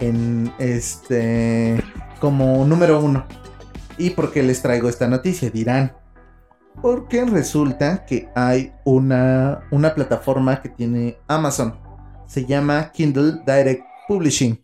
[0.00, 1.82] En este.
[2.20, 3.24] como número uno.
[3.98, 5.50] ¿Y por qué les traigo esta noticia?
[5.50, 5.92] Dirán.
[6.80, 11.74] Porque resulta que hay una, una plataforma que tiene Amazon.
[12.26, 14.62] Se llama Kindle Direct Publishing.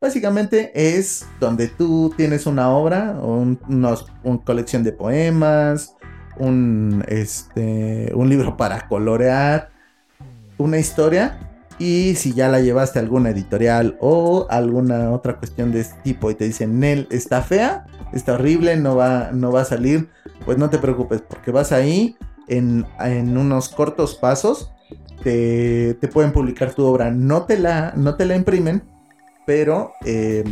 [0.00, 3.96] Básicamente es donde tú tienes una obra, una
[4.44, 5.94] colección de poemas,
[6.38, 9.70] un, este, un libro para colorear,
[10.56, 11.38] una historia.
[11.78, 16.30] Y si ya la llevaste a alguna editorial o alguna otra cuestión de este tipo
[16.30, 20.08] y te dicen, Nel, está fea, está horrible, no va, no va a salir,
[20.44, 22.16] pues no te preocupes, porque vas ahí
[22.48, 24.72] en, en unos cortos pasos,
[25.22, 28.82] te, te pueden publicar tu obra, no te la, no te la imprimen,
[29.46, 30.44] pero eh,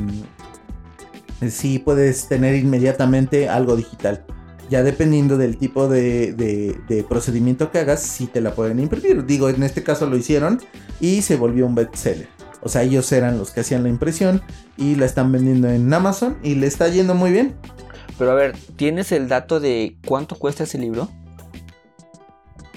[1.49, 4.25] sí puedes tener inmediatamente algo digital.
[4.71, 9.25] Ya dependiendo del tipo de, de- de procedimiento que hagas, sí te la pueden imprimir.
[9.25, 10.61] Digo, en este caso lo hicieron
[11.01, 12.29] y se volvió un bestseller.
[12.63, 14.43] O sea, ellos eran los que hacían la impresión
[14.77, 17.55] y la están vendiendo en Amazon y le está yendo muy bien.
[18.19, 21.09] Pero a ver, ¿tienes el dato de cuánto cuesta ese libro?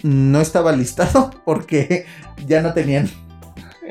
[0.03, 2.05] No estaba listado porque
[2.47, 3.09] ya no tenían.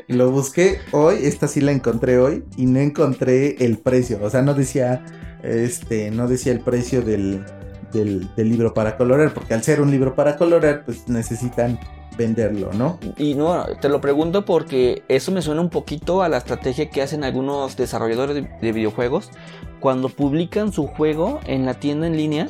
[0.07, 4.19] Lo busqué hoy, esta sí la encontré hoy y no encontré el precio.
[4.21, 5.05] O sea, no decía,
[5.43, 7.45] este, no decía el precio del,
[7.91, 11.79] del, del libro para colorear, porque al ser un libro para colorear, pues necesitan
[12.17, 12.99] venderlo, ¿no?
[13.17, 17.01] Y no, te lo pregunto porque eso me suena un poquito a la estrategia que
[17.01, 19.29] hacen algunos desarrolladores de, de videojuegos
[19.79, 22.49] cuando publican su juego en la tienda en línea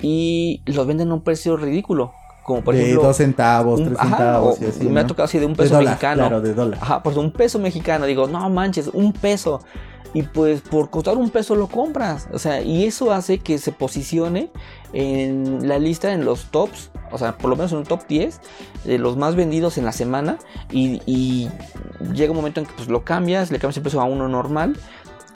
[0.00, 2.12] y lo venden a un precio ridículo.
[2.42, 3.04] Como por de ejemplo.
[3.04, 4.84] dos centavos, un- tres ajá, centavos o y así.
[4.84, 5.08] me ha ¿no?
[5.08, 6.22] tocado así de un De peso dólar, mexicano.
[6.28, 6.78] Claro, de dólar.
[6.82, 8.04] Ajá, pues un peso mexicano.
[8.04, 9.62] Digo, no manches, un peso.
[10.14, 12.28] Y pues por costar un peso lo compras.
[12.32, 14.50] O sea, y eso hace que se posicione
[14.92, 16.90] en la lista en los tops.
[17.10, 18.40] O sea, por lo menos en un top 10
[18.84, 20.38] de los más vendidos en la semana.
[20.70, 21.50] Y, y
[22.14, 24.76] llega un momento en que pues lo cambias, le cambias el precio a uno normal.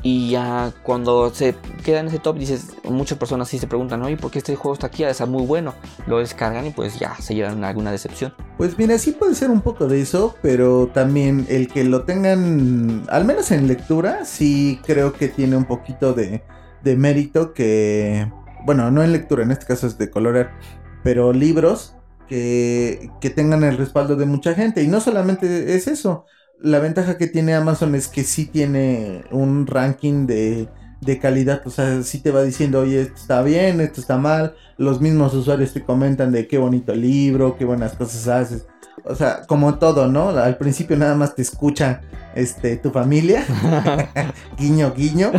[0.03, 4.17] Y ya cuando se queda en ese top, dices, muchas personas sí se preguntan, oye,
[4.17, 5.03] ¿por qué este juego está aquí?
[5.03, 5.75] Estar muy bueno.
[6.07, 8.33] Lo descargan y pues ya se llevan alguna decepción.
[8.57, 13.05] Pues mira, sí puede ser un poco de eso, pero también el que lo tengan,
[13.09, 16.45] al menos en lectura, sí creo que tiene un poquito de,
[16.83, 18.31] de mérito que,
[18.65, 20.53] bueno, no en lectura, en este caso es de colorear,
[21.03, 21.97] pero libros
[22.29, 24.83] que, que tengan el respaldo de mucha gente.
[24.83, 26.27] Y no solamente es eso,
[26.61, 30.69] la ventaja que tiene Amazon es que sí tiene un ranking de,
[31.01, 34.55] de calidad, o sea, sí te va diciendo, oye, esto está bien, esto está mal,
[34.77, 38.67] los mismos usuarios te comentan de qué bonito libro, qué buenas cosas haces.
[39.05, 40.31] O sea, como todo, ¿no?
[40.31, 42.01] Al principio nada más te escucha
[42.35, 43.45] este, tu familia.
[44.59, 45.31] guiño, guiño.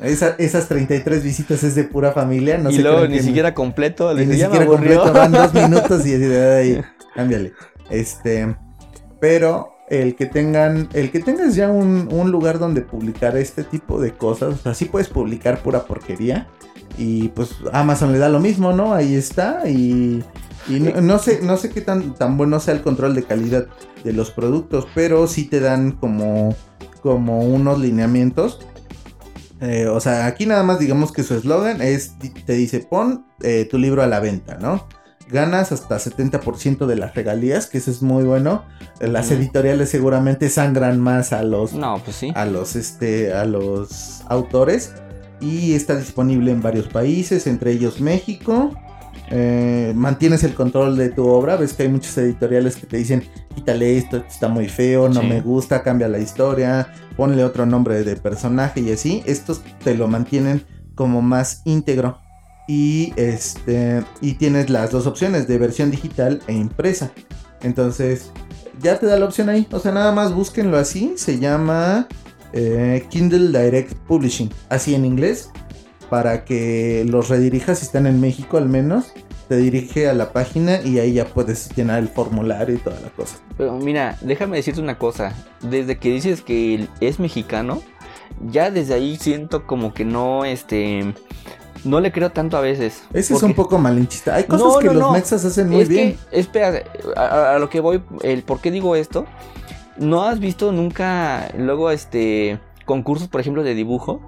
[0.00, 2.58] Esa- esas 33 visitas es de pura familia.
[2.58, 5.00] No y luego ni siquiera completo, y le ni dice, "Ya me siquiera aburrió".
[5.02, 6.82] completo, van dos minutos y de "Ay,
[7.14, 7.54] cámbiale.
[7.90, 8.54] Este,
[9.20, 14.00] pero el que tengan, el que tengas ya un, un lugar donde publicar este tipo
[14.00, 16.48] de cosas, o sea, sí puedes publicar pura porquería.
[16.98, 18.94] Y pues Amazon le da lo mismo, ¿no?
[18.94, 19.68] Ahí está.
[19.68, 20.24] Y,
[20.68, 23.66] y no, sé, no sé qué tan, tan bueno sea el control de calidad
[24.02, 26.54] de los productos, pero sí te dan como,
[27.02, 28.60] como unos lineamientos.
[29.60, 32.14] Eh, o sea, aquí nada más digamos que su eslogan es,
[32.44, 34.86] te dice, pon eh, tu libro a la venta, ¿no?
[35.28, 38.64] Ganas hasta 70% de las regalías, que eso es muy bueno.
[39.00, 42.32] Las editoriales seguramente sangran más a los No, pues sí.
[42.34, 44.92] a los este a los autores
[45.40, 48.70] y está disponible en varios países, entre ellos México.
[49.30, 53.24] Eh, mantienes el control de tu obra, ves que hay muchos editoriales que te dicen
[53.56, 55.26] quítale esto, esto está muy feo, no Sí.
[55.26, 59.22] me gusta, cambia la historia, ponle otro nombre de personaje y así.
[59.26, 60.64] Estos te lo mantienen
[60.94, 62.20] como más íntegro.
[62.68, 67.12] Y este y tienes las dos opciones de versión digital e impresa.
[67.62, 68.32] Entonces,
[68.80, 69.66] ya te da la opción ahí.
[69.70, 71.14] O sea, nada más búsquenlo así.
[71.16, 72.08] Se llama
[72.52, 74.50] eh, Kindle Direct Publishing.
[74.68, 75.50] Así en inglés.
[76.10, 79.12] Para que los redirijas si están en México al menos.
[79.48, 83.10] Te dirige a la página y ahí ya puedes llenar el formulario y toda la
[83.10, 83.36] cosa.
[83.56, 85.32] Pero mira, déjame decirte una cosa.
[85.62, 87.80] Desde que dices que es mexicano,
[88.50, 91.14] ya desde ahí siento como que no, este,
[91.84, 93.04] no le creo tanto a veces.
[93.12, 94.34] Ese es un poco malinchista.
[94.34, 95.12] Hay cosas No, que no, los no.
[95.12, 96.18] mexas hacen muy es bien.
[96.30, 96.82] que, espera,
[97.16, 99.26] a, a lo que voy, el por qué digo esto.
[99.98, 104.20] ¿No has visto nunca luego este concursos, por ejemplo, de dibujo?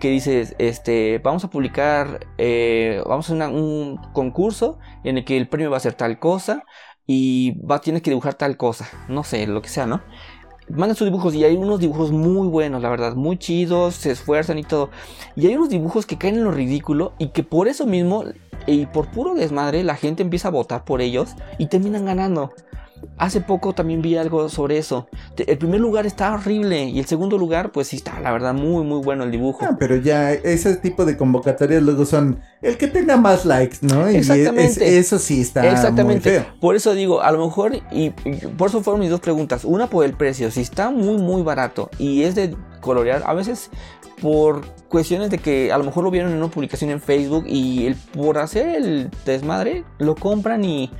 [0.00, 5.36] Que dices, este, vamos a publicar, eh, vamos a una- un concurso en el que
[5.36, 6.64] el premio va a ser tal cosa
[7.06, 10.02] y va, tienes que dibujar tal cosa, no sé, lo que sea, ¿no?
[10.68, 14.58] Mandan sus dibujos y hay unos dibujos muy buenos, la verdad, muy chidos, se esfuerzan
[14.58, 14.90] y todo.
[15.36, 18.24] Y hay unos dibujos que caen en lo ridículo y que por eso mismo
[18.66, 22.52] y por puro desmadre la gente empieza a votar por ellos y terminan ganando.
[23.16, 25.06] Hace poco también vi algo sobre eso.
[25.36, 28.84] El primer lugar está horrible y el segundo lugar pues sí está, la verdad, muy
[28.84, 29.60] muy bueno el dibujo.
[29.62, 34.10] Ah, pero ya ese tipo de convocatorias luego son el que tenga más likes, ¿no?
[34.10, 34.98] Y es- Exactamente.
[34.98, 36.28] eso sí está Exactamente.
[36.28, 36.46] muy feo.
[36.60, 39.64] Por eso digo, a lo mejor, y, y por eso fueron mis dos preguntas.
[39.64, 43.70] Una por el precio, si está muy, muy barato y es de colorear, a veces
[44.20, 47.86] por cuestiones de que a lo mejor lo vieron en una publicación en Facebook y
[47.86, 50.90] el, por hacer el desmadre lo compran y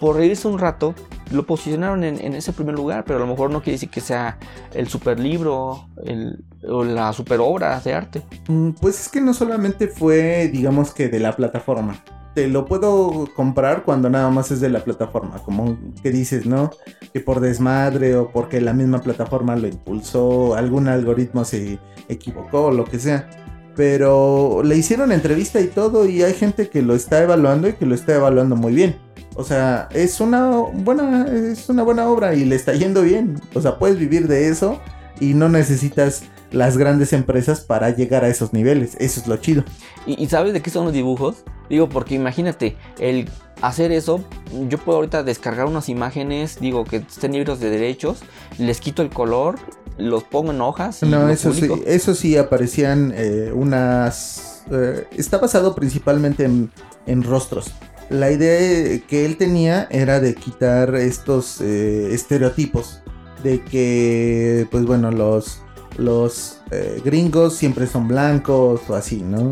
[0.00, 0.94] por reírse un rato
[1.30, 4.38] lo posicionaron en, ese primer lugar, pero a lo mejor no quiere decir que sea
[4.72, 8.22] el super libro el, o la super obra de arte.
[8.48, 12.02] Mm, Pues es que no solamente fue, digamos que de la plataforma.
[12.34, 16.70] Te lo puedo comprar cuando nada más es de la plataforma, como que dices, ¿no?
[17.12, 21.78] Que por desmadre o porque la misma plataforma lo impulsó, algún algoritmo se
[22.08, 23.28] equivocó o lo que sea.
[23.74, 27.86] Pero le hicieron entrevista y todo y hay gente que lo está evaluando y que
[27.86, 28.96] lo está evaluando muy bien.
[29.38, 33.40] O sea, es una buena, es una buena obra y le está yendo bien.
[33.54, 34.80] O sea, puedes vivir de eso
[35.20, 38.96] y no necesitas las grandes empresas para llegar a esos niveles.
[38.98, 39.62] Eso es lo chido.
[40.06, 41.44] ¿Y, y sabes de qué son los dibujos?
[41.70, 43.28] Digo, porque imagínate, el
[43.62, 44.24] hacer eso,
[44.68, 48.18] yo puedo ahorita descargar unas imágenes, digo, que estén libres de derechos,
[48.58, 49.54] les quito el color,
[49.98, 51.04] los pongo en hojas.
[51.04, 54.64] No, eso sí, eso sí aparecían eh, unas...
[54.72, 56.72] eh, está basado principalmente en,
[57.06, 57.70] en rostros.
[58.10, 63.02] La idea que él tenía era de quitar estos eh, estereotipos
[63.42, 65.62] de que, pues bueno, los,
[65.98, 69.50] los eh, gringos siempre son blancos o así, ¿no?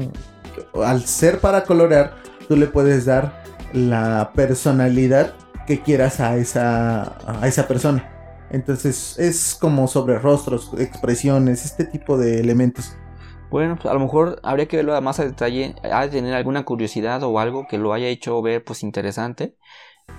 [0.83, 2.17] Al ser para colorear,
[2.49, 5.35] tú le puedes dar la personalidad
[5.67, 8.09] que quieras a esa, a esa persona.
[8.51, 12.97] Entonces es como sobre rostros, expresiones, este tipo de elementos.
[13.51, 16.65] Bueno, pues a lo mejor habría que verlo más a detalle, ha de tener alguna
[16.65, 19.57] curiosidad o algo que lo haya hecho ver pues interesante.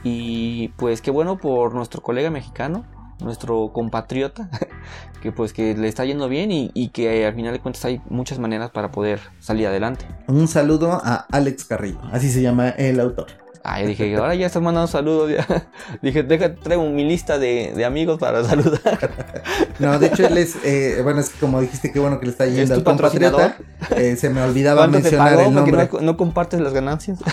[0.04, 2.86] Y pues qué bueno por nuestro colega mexicano,
[3.20, 4.50] nuestro compatriota,
[5.22, 8.02] que pues que le está yendo bien y, y que al final de cuentas hay
[8.10, 10.06] muchas maneras para poder salir adelante.
[10.28, 13.47] Un saludo a Alex Carrillo, así se llama el autor.
[13.70, 15.30] Ah, yo dije, ahora ya estás mandando saludos.
[15.30, 15.46] ya.
[16.02, 18.80] Dije, deja, traigo mi lista de, de amigos para saludar.
[19.80, 22.32] No, de hecho él es, eh, bueno, es que como dijiste, qué bueno que le
[22.32, 23.58] está ¿Es yendo al compatriota.
[23.96, 25.90] eh, se me olvidaba ¿Cuánto te mencionar pagó el nombre.
[25.94, 27.20] no, no compartes las ganancias?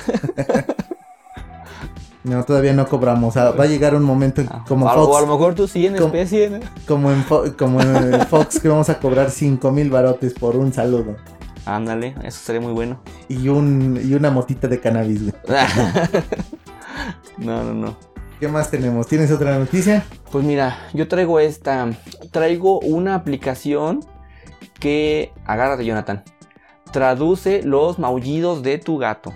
[2.24, 3.36] No, todavía no cobramos.
[3.36, 5.54] Ah, va a llegar un momento en- como o, a, o a Fox, lo mejor
[5.54, 6.48] tú sí en especie.
[6.48, 6.60] ¿no?
[6.86, 10.72] como en, Fo- como en Fox que vamos a cobrar 5 mil barotes por un
[10.72, 11.16] saludo.
[11.66, 13.00] Ándale, eso sería muy bueno.
[13.28, 15.34] Y, un, y una motita de cannabis, güey.
[17.38, 17.96] no, no, no.
[18.40, 19.06] ¿Qué más tenemos?
[19.06, 20.04] ¿Tienes otra noticia?
[20.30, 21.90] Pues mira, yo traigo esta.
[22.30, 24.00] Traigo una aplicación
[24.78, 25.32] que.
[25.46, 26.24] Agárrate, Jonathan.
[26.92, 29.32] Traduce los maullidos de tu gato.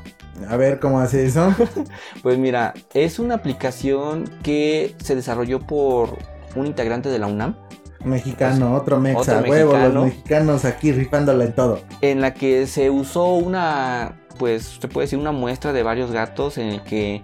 [0.49, 1.55] A ver cómo hace eso.
[2.23, 6.19] Pues mira, es una aplicación que se desarrolló por
[6.55, 7.57] un integrante de la UNAM.
[8.05, 9.95] Mexicano, otro mexa, Otro huevo, mexicano.
[9.95, 11.81] los mexicanos aquí rifándola en todo.
[12.01, 16.59] en la que se usó una, pues se puede decir una muestra de varios gatos
[16.59, 17.23] en el que,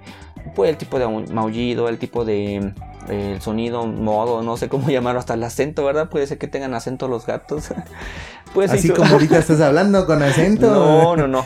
[0.54, 2.72] pues el tipo de maullido, el tipo de
[3.08, 6.08] el sonido, modo, no sé cómo llamarlo, hasta el acento, ¿verdad?
[6.08, 7.70] Puede ser que tengan acento los gatos.
[8.54, 10.70] pues Así como ahorita estás hablando con acento.
[10.70, 11.44] No, no, no.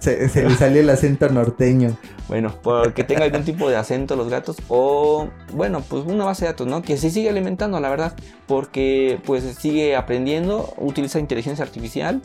[0.00, 1.96] Se, se, le salió el acento norteño.
[2.28, 6.50] Bueno, porque tenga algún tipo de acento los gatos o, bueno, pues una base de
[6.50, 6.82] datos, ¿no?
[6.82, 8.14] Que se sigue alimentando, la verdad,
[8.48, 12.20] porque pues sigue aprendiendo, utiliza inteligencia artificial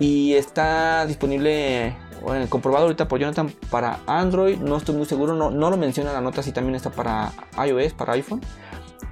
[0.00, 1.94] y está disponible
[2.48, 6.20] comprobado ahorita por Jonathan para Android, no estoy muy seguro, no, no lo menciona la
[6.20, 7.32] nota si también está para
[7.66, 8.40] iOS, para iPhone,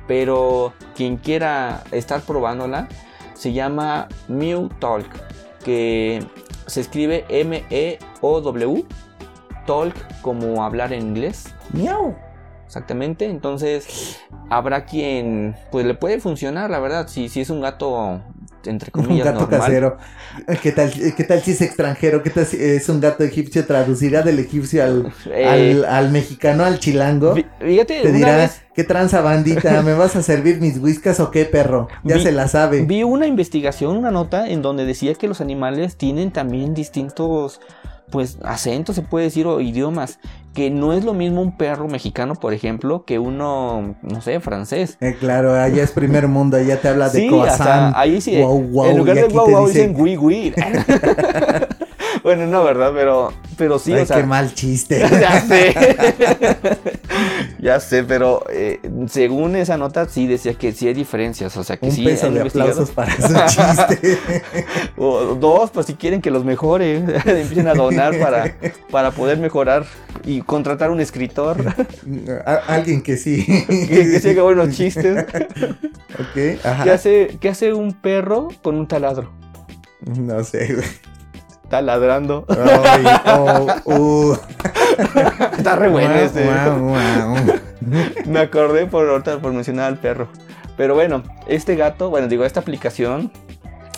[0.06, 2.88] pero quien quiera estar probándola
[3.34, 5.06] se llama Mew Talk,
[5.64, 6.26] que
[6.66, 8.84] se escribe M-E-O-W,
[9.66, 11.54] Talk como hablar en inglés.
[11.72, 12.16] Meow.
[12.66, 18.20] Exactamente, entonces habrá quien pues le puede funcionar, la verdad, si, si es un gato
[18.68, 19.96] entre comillas un gato casero.
[20.62, 22.22] ¿Qué tal, ¿Qué tal si es extranjero?
[22.22, 23.66] ¿Qué tal si es un gato egipcio?
[23.66, 27.34] ¿Traducirá del egipcio al, eh, al, mexicano, al chilango?
[27.60, 29.82] Fíjate, Te dirá, ¿qué tranza bandita?
[29.82, 31.88] ¿Me vas a servir mis whiskas o qué perro?
[32.04, 32.82] Ya se la sabe.
[32.82, 37.60] Vi una investigación, una nota en donde decía que los animales tienen también distintos
[38.10, 40.18] pues acentos se puede decir o idiomas
[40.54, 44.96] que no es lo mismo un perro mexicano por ejemplo que uno no sé francés.
[45.00, 47.30] Eh, claro allá es primer mundo allá te habla de sí,
[47.94, 50.54] ahí sí en lugar de guau guau dicen gui gui
[52.28, 55.74] bueno no verdad pero pero sí o sea qué mal chiste ya sé
[57.58, 61.78] ya sé pero eh, según esa nota sí decía que sí hay diferencias o sea
[61.78, 64.18] que un sí peso de aplausos para su chiste
[64.98, 68.54] o dos pues si quieren que los mejore empiecen a donar para
[68.90, 69.86] para poder mejorar
[70.24, 71.56] y contratar un escritor.
[72.66, 73.46] alguien que sí.
[73.66, 75.24] que, que haga buenos chistes.
[75.24, 76.84] ok, ajá.
[76.84, 79.32] ¿Qué hace, ¿Qué hace un perro con un taladro?
[80.00, 80.86] No sé, güey.
[81.68, 82.46] Está ladrando.
[83.26, 84.32] Oh, uh.
[85.58, 86.48] Está re bueno ese.
[88.24, 90.28] Me acordé por, por mencionar al perro.
[90.78, 93.30] Pero bueno, este gato, bueno, digo, esta aplicación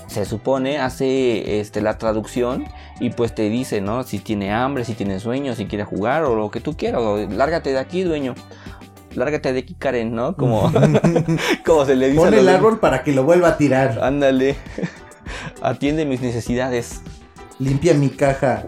[0.08, 2.64] se supone hace este, la traducción
[2.98, 4.02] y pues te dice, ¿no?
[4.02, 7.00] Si tiene hambre, si tiene sueño, si quiere jugar o lo que tú quieras.
[7.02, 8.34] O, lárgate de aquí, dueño.
[9.14, 10.34] Lárgate de aquí, Karen, ¿no?
[10.34, 10.72] Como,
[11.64, 12.18] como se le dice.
[12.18, 14.00] Pon el árbol para que lo vuelva a tirar.
[14.02, 14.56] Ándale.
[15.62, 17.02] Atiende mis necesidades.
[17.60, 18.64] Limpia mi caja.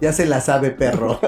[0.00, 1.20] Ya se la sabe, perro.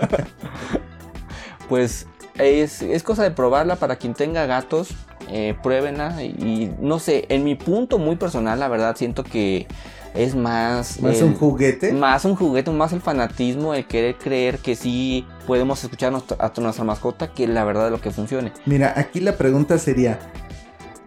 [1.69, 4.97] pues es, es cosa de probarla para quien tenga gatos
[5.31, 9.67] eh, pruébenla y no sé, en mi punto muy personal, la verdad, siento que
[10.15, 11.01] es más...
[11.01, 11.93] ¿Más un juguete?
[11.93, 16.85] Más un juguete, más el fanatismo, el querer creer que sí podemos escuchar a nuestra
[16.85, 18.53] mascota que la verdad de lo que funcione.
[18.67, 20.19] Mira, aquí la pregunta sería,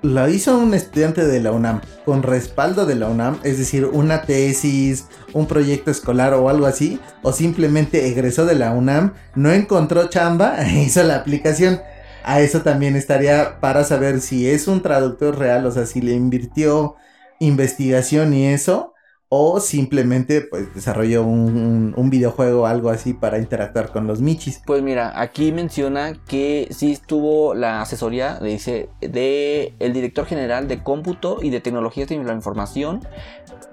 [0.02, 3.40] ¿lo hizo un estudiante de la UNAM con respaldo de la UNAM?
[3.44, 8.72] Es decir, una tesis, un proyecto escolar o algo así, o simplemente egresó de la
[8.72, 11.80] UNAM, no encontró chamba e hizo la aplicación
[12.28, 16.12] a eso también estaría para saber si es un traductor real, o sea, si le
[16.12, 16.96] invirtió
[17.40, 18.94] investigación y eso,
[19.30, 24.62] o simplemente pues desarrolló un, videojuego o algo así para interactuar con los michis.
[24.66, 30.82] Pues mira, aquí menciona que sí estuvo la asesoría, dice, de el director general de
[30.84, 33.02] cómputo y de tecnologías de la información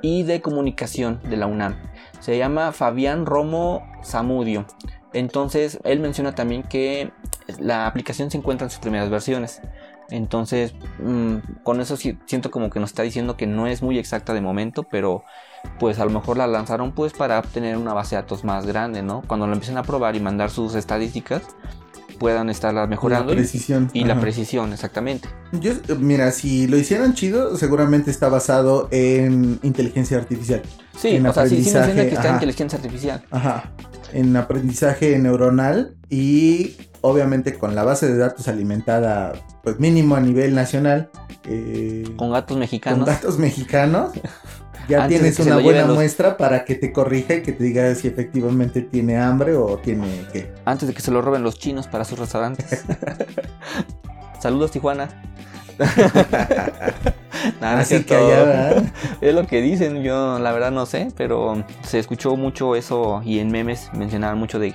[0.02, 1.76] y de comunicación de la UNAM.
[2.18, 4.66] Se llama Fabián Romo Zamudio.
[5.12, 7.12] Entonces, él menciona también que
[7.60, 9.60] la aplicación se encuentra en sus primeras versiones.
[10.14, 14.32] Entonces, mm, con eso siento como que nos está diciendo que no es muy exacta
[14.32, 15.24] de momento, pero
[15.80, 19.02] pues a lo mejor la lanzaron pues para obtener una base de datos más grande,
[19.02, 19.22] ¿no?
[19.26, 21.42] Cuando lo empiecen a probar y mandar sus estadísticas,
[22.24, 23.34] puedan estarlas mejorando.
[23.34, 23.90] La precisión.
[23.92, 25.28] Y, la precisión, exactamente.
[25.52, 30.62] Yo, mira, si lo hicieran chido, seguramente está basado en inteligencia artificial.
[30.96, 33.22] Sí, o sea, sí, sí menciona que está en inteligencia artificial.
[33.30, 33.72] Ajá.
[34.14, 40.54] En aprendizaje neuronal y obviamente con la base de datos alimentada, pues mínimo a nivel
[40.54, 41.10] nacional.
[41.44, 43.00] Eh, con gatos mexicanos.
[43.00, 44.12] Con gatos mexicanos.
[44.88, 48.82] ya tienes una buena muestra para que te corrija y que te diga si efectivamente
[48.82, 50.52] tiene hambre o tiene qué.
[50.64, 52.84] Antes de que se lo roben los chinos para sus restaurantes.
[54.40, 55.08] Saludos, Tijuana.
[57.60, 62.36] Así que allá, es lo que dicen, yo la verdad no sé, pero se escuchó
[62.36, 64.74] mucho eso y en memes mencionaban mucho de,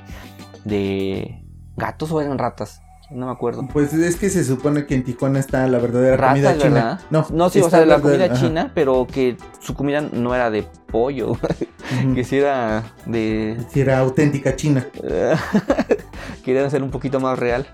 [0.66, 1.44] de
[1.78, 2.82] gatos o eran ratas.
[3.12, 3.68] No me acuerdo.
[3.72, 7.00] Pues es que se supone que en Tijuana está la verdadera comida china.
[7.10, 10.68] No, no sí, o sea, la comida china, pero que su comida no era de
[10.92, 11.36] pollo,
[12.16, 13.58] que si era de...
[13.72, 14.86] Si era auténtica china.
[16.46, 17.66] Querían hacer un poquito más real.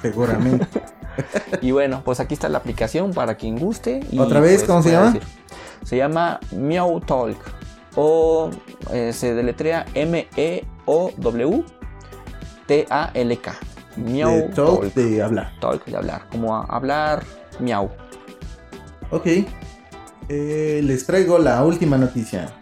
[0.00, 0.66] Seguramente.
[1.62, 4.00] y bueno, pues aquí está la aplicación para quien guste.
[4.18, 4.62] ¿Otra vez?
[4.62, 5.16] Pues, ¿Cómo se llama?
[5.84, 7.38] Se llama Meow Talk.
[7.94, 8.50] O
[8.90, 11.64] eh, se deletrea M-E-O-W
[12.66, 13.54] T-A-L-K.
[13.96, 14.30] Miau.
[14.30, 15.52] de talk, de hablar.
[15.60, 16.22] Talk, de hablar.
[16.30, 17.22] Como a- hablar,
[17.60, 17.90] miau.
[19.10, 19.26] Ok.
[20.28, 22.52] Eh, les traigo la última noticia.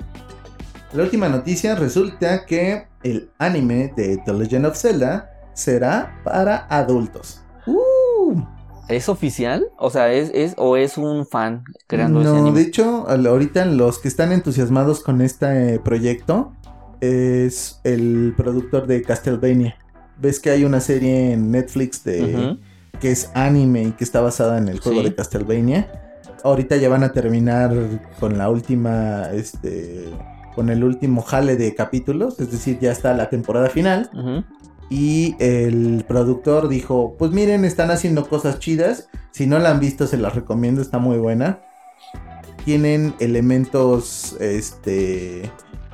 [0.92, 7.42] La última noticia resulta que el anime de The Legend of Zelda será para adultos.
[7.66, 8.40] ¡Uh!
[8.88, 9.66] ¿Es oficial?
[9.78, 12.58] O sea, ¿es, es o es un fan creando ese no, anime?
[12.58, 16.52] de hecho, ahorita los que están entusiasmados con este eh, proyecto
[17.00, 19.76] es el productor de Castlevania.
[20.20, 22.56] Ves que hay una serie en Netflix de
[23.00, 25.08] que es anime y que está basada en el juego Sí.
[25.08, 25.90] de Castlevania.
[26.44, 27.74] Ahorita ya van a terminar
[28.18, 30.04] con la última, este,
[30.54, 34.10] con el último jale de capítulos, es decir, ya está la temporada final.
[34.90, 39.08] Y el productor dijo, pues miren, están haciendo cosas chidas.
[39.30, 41.60] Si no la han visto, se las recomiendo, está muy buena.
[42.64, 45.50] Tienen elementos, este,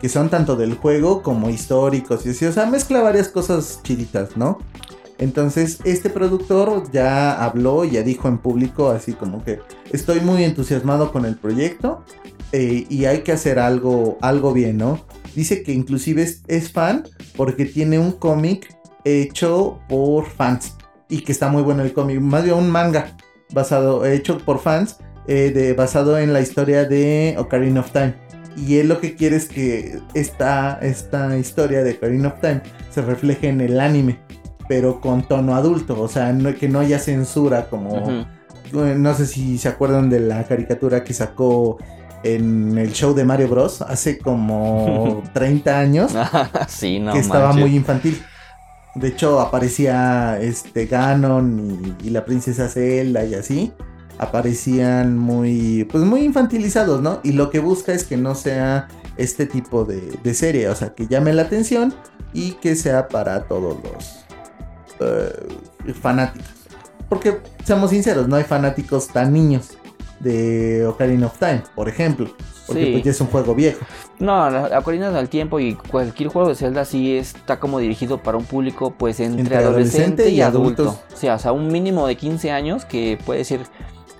[0.08, 2.44] son tanto del juego como históricos y así.
[2.46, 4.58] O sea, mezcla varias cosas chiditas, ¿no?
[5.18, 11.10] Entonces, este productor ya habló, ya dijo en público, así como que estoy muy entusiasmado
[11.10, 12.04] con el proyecto
[12.52, 15.04] eh, y hay que hacer algo, algo bien, ¿no?
[15.34, 17.04] Dice que inclusive es, es fan
[17.34, 20.74] porque tiene un cómic hecho por fans
[21.08, 23.16] y que está muy bueno el cómic, más bien un manga
[23.52, 24.96] basado, hecho por fans,
[25.28, 28.14] eh, de, basado en la historia de Ocarina of Time.
[28.56, 33.02] Y él lo que quiere es que esta, esta historia de Ocarina of Time se
[33.02, 34.18] refleje en el anime,
[34.68, 38.10] pero con tono adulto, o sea, no- que no haya censura como...
[38.10, 41.78] Eh, No sé si se acuerdan de la caricatura que sacó
[42.24, 43.82] en el show de Mario Bros.
[43.82, 46.12] hace como 30 años,
[46.68, 47.60] sí, no que estaba manches.
[47.66, 48.20] muy infantil.
[48.96, 53.72] De hecho, aparecía este Ganon y, y la princesa Zelda y así.
[54.18, 57.20] Aparecían muy, pues muy infantilizados, ¿no?
[57.22, 60.94] Y lo que busca es que no sea este tipo de, de serie, o sea,
[60.94, 61.94] que llame la atención
[62.32, 64.24] y que sea para todos los
[65.00, 66.48] eh, fanáticos.
[67.08, 69.78] Porque, seamos sinceros, no hay fanáticos tan niños
[70.20, 72.28] de Ocarina of Time, por ejemplo.
[72.66, 72.90] Porque Sí.
[72.92, 73.84] pues ya es un juego viejo.
[74.18, 78.38] No, la Ocarina del Tiempo y cualquier juego de Zelda sí está como dirigido para
[78.38, 80.82] un público pues entre, Entre adolescente, adolescente y y adulto.
[80.82, 81.04] adultos.
[81.14, 83.60] O sea, o sea, un mínimo de 15 años que puede ser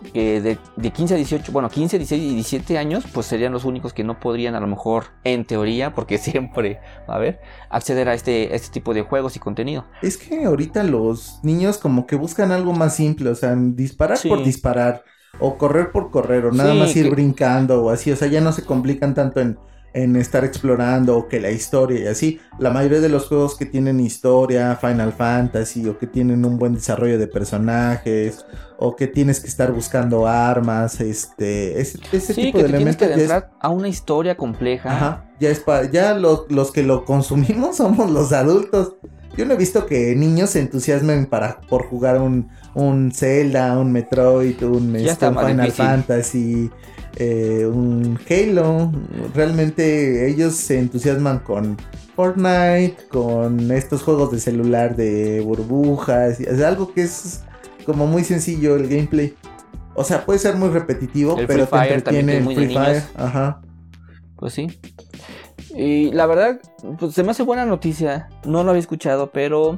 [0.07, 3.65] que de, de 15 a 18, bueno, 15, 16 y 17 años pues serían los
[3.65, 7.41] únicos que no podrían a lo mejor en teoría, porque siempre, a ver,
[7.71, 9.85] acceder a este, este tipo de juegos y contenido.
[10.03, 14.29] Es que ahorita los niños como que buscan algo más simple, o sea, disparar Sí.
[14.29, 15.05] por disparar,
[15.39, 18.29] o correr por correr, o nada Sí, más ir que- brincando, o así, o sea,
[18.29, 19.59] ya no se complican tanto en,
[19.97, 22.41] en estar explorando, o que la historia y así.
[22.59, 26.75] La mayoría de los juegos que tienen historia, Final Fantasy, o que tienen un buen
[26.75, 28.45] desarrollo de personajes,
[28.79, 32.75] o que tienes que estar buscando armas, este, ese, ese sí, tipo que de te
[32.75, 34.91] tienes que elementos es adentrar a una historia compleja.
[34.93, 38.97] Ajá, ya es para, ya lo- los que lo consumimos somos los adultos.
[39.37, 43.93] Yo no he visto que niños se entusiasmen para por jugar un, un Zelda, un
[43.93, 45.75] Metroid, un, este, un Final difícil.
[45.87, 46.71] Fantasy,
[47.17, 48.93] eh, un Halo.
[49.35, 51.77] Realmente ellos se entusiasman con
[52.15, 56.41] Fortnite, con estos juegos de celular de burbujas.
[56.41, 57.43] Es algo que es
[57.85, 59.35] como muy sencillo el gameplay.
[59.95, 62.75] O sea, puede ser muy repetitivo, El pero Free te Fire también, entretiene el Free
[62.75, 63.03] Fire.
[63.17, 63.61] Ajá.
[64.37, 64.69] Pues sí.
[65.75, 66.61] Y la verdad,
[66.99, 68.29] pues se me hace buena noticia.
[68.45, 69.77] No lo había escuchado, pero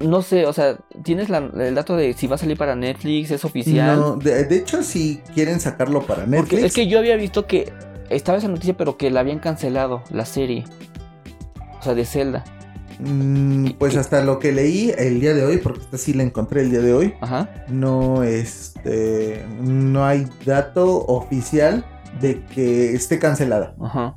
[0.00, 3.30] no sé, o sea, tienes la- el dato de si va a salir para Netflix,
[3.30, 3.98] es oficial.
[3.98, 6.50] No, de, de hecho, si quieren sacarlo para Netflix.
[6.50, 7.72] Porque es que yo había visto que
[8.10, 10.64] estaba esa noticia, pero que la habían cancelado, la serie.
[11.80, 12.44] O sea, de Zelda.
[13.00, 16.62] mm, pues hasta lo que leí el día de hoy, porque esta sí la encontré
[16.62, 17.48] el día de hoy, Ajá.
[17.68, 21.84] no, este, no hay dato oficial
[22.20, 23.74] de que esté cancelada.
[23.80, 24.16] Ajá.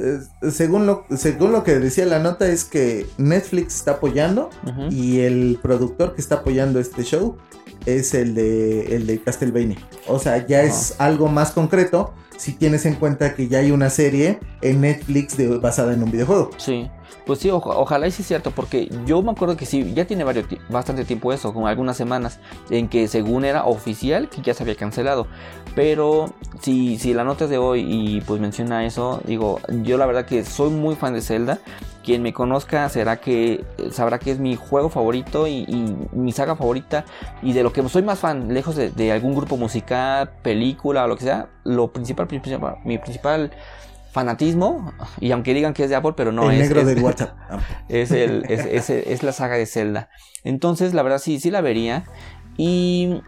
[0.00, 4.50] Eh, según, lo, según lo que decía la nota es que Netflix está apoyando
[4.90, 7.36] y el productor que está apoyando este show
[7.86, 9.78] es el de, el de Castlevania.
[10.06, 13.90] O sea, ya es algo más concreto si tienes en cuenta que ya hay una
[13.90, 16.50] serie en Netflix basada en un videojuego.
[16.56, 16.90] Sí,
[17.26, 20.04] pues sí, oja- ojalá y sí es cierto, porque yo me acuerdo que sí, ya
[20.06, 20.24] tiene
[20.68, 22.38] bastante tiempo eso, como algunas semanas,
[22.70, 25.26] en que según era oficial que ya se había cancelado.
[25.74, 30.06] Pero si, si la nota es de hoy y pues menciona eso, digo, yo la
[30.06, 31.58] verdad que soy muy fan de Zelda.
[32.04, 36.54] Quien me conozca será que sabrá que es mi juego favorito y, y mi saga
[36.54, 37.04] favorita.
[37.42, 41.08] Y de lo que soy más fan, lejos de, de algún grupo musical, película o
[41.08, 43.50] lo que sea, lo principal, principal mi principal
[44.12, 46.68] fanatismo, y aunque digan que es de Apple, pero no el es.
[46.68, 47.34] negro es- del WhatsApp.
[47.88, 50.08] Es, el, es, es- es la saga de Zelda.
[50.44, 52.04] Entonces, la verdad, sí, sí la vería.
[52.56, 53.22] Y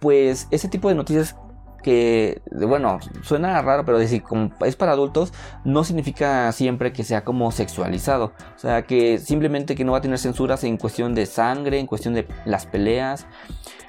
[0.00, 1.36] pues ese tipo de noticias
[1.82, 5.32] que, bueno, suena raro, pero decir como es para adultos,
[5.64, 8.32] no significa siempre que sea como sexualizado.
[8.56, 11.86] O sea, que simplemente que no va a tener censuras en cuestión de sangre, en
[11.86, 13.26] cuestión de las peleas,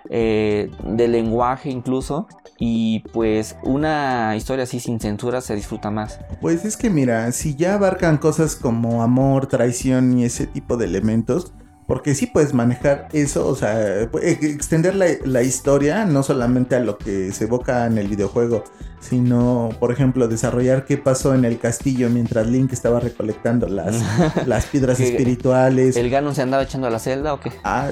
[0.09, 2.27] eh, de lenguaje incluso.
[2.61, 6.19] Y pues una historia así sin censura se disfruta más.
[6.41, 10.85] Pues es que mira, si ya abarcan cosas como amor, traición y ese tipo de
[10.85, 11.53] elementos,
[11.89, 16.99] porque sí puedes manejar eso, o sea, e, extender la, historia no solamente a lo
[16.99, 18.63] que se evoca en el videojuego,
[18.99, 23.95] sino, por ejemplo, desarrollar qué pasó en el castillo mientras Link estaba recolectando las,
[24.45, 25.95] las piedras espirituales.
[25.97, 27.51] ¿El Ganon se andaba echando a la celda o qué?
[27.63, 27.89] Ah,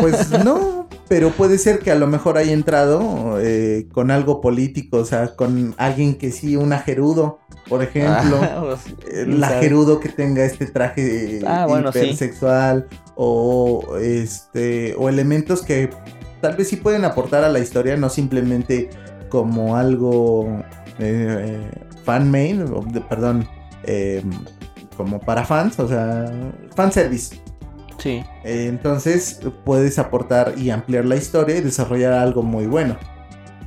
[0.00, 4.98] pues no, pero puede ser que a lo mejor haya entrado eh, con algo político,
[4.98, 8.80] o sea, con alguien que sí, una Gerudo, por ejemplo, ah, pues,
[9.12, 12.86] eh, la Gerudo que tenga este traje ah, hipersexual
[13.22, 15.90] o este o elementos que
[16.40, 18.88] tal vez sí pueden aportar a la historia, no simplemente
[19.28, 20.62] como algo
[20.98, 21.70] eh,
[22.02, 22.64] fan main,
[23.10, 23.46] perdón,
[23.82, 24.30] em,
[24.96, 26.32] como para fans, o sea,
[26.74, 27.38] fan service.
[27.98, 28.24] Sí.
[28.44, 32.96] entonces puedes aportar y ampliar la historia y desarrollar algo muy bueno.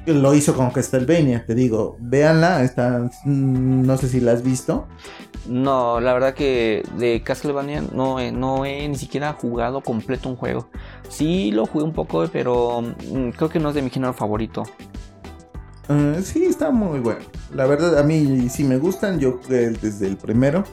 [0.06, 4.86] Lo hizo con Castlevania, te digo, véanla, está, no sé si la has visto.
[5.48, 10.70] No, la verdad que de Castlevania no, no he ni siquiera jugado completo un juego.
[11.10, 14.64] Sí lo jugué un poco, pero mm, creo que no es de mi género favorito.
[15.90, 17.22] Uh, sí, está muy bueno.
[17.54, 19.20] La verdad, a mí sí me gustan.
[19.20, 20.64] Yo jugué desde el primero,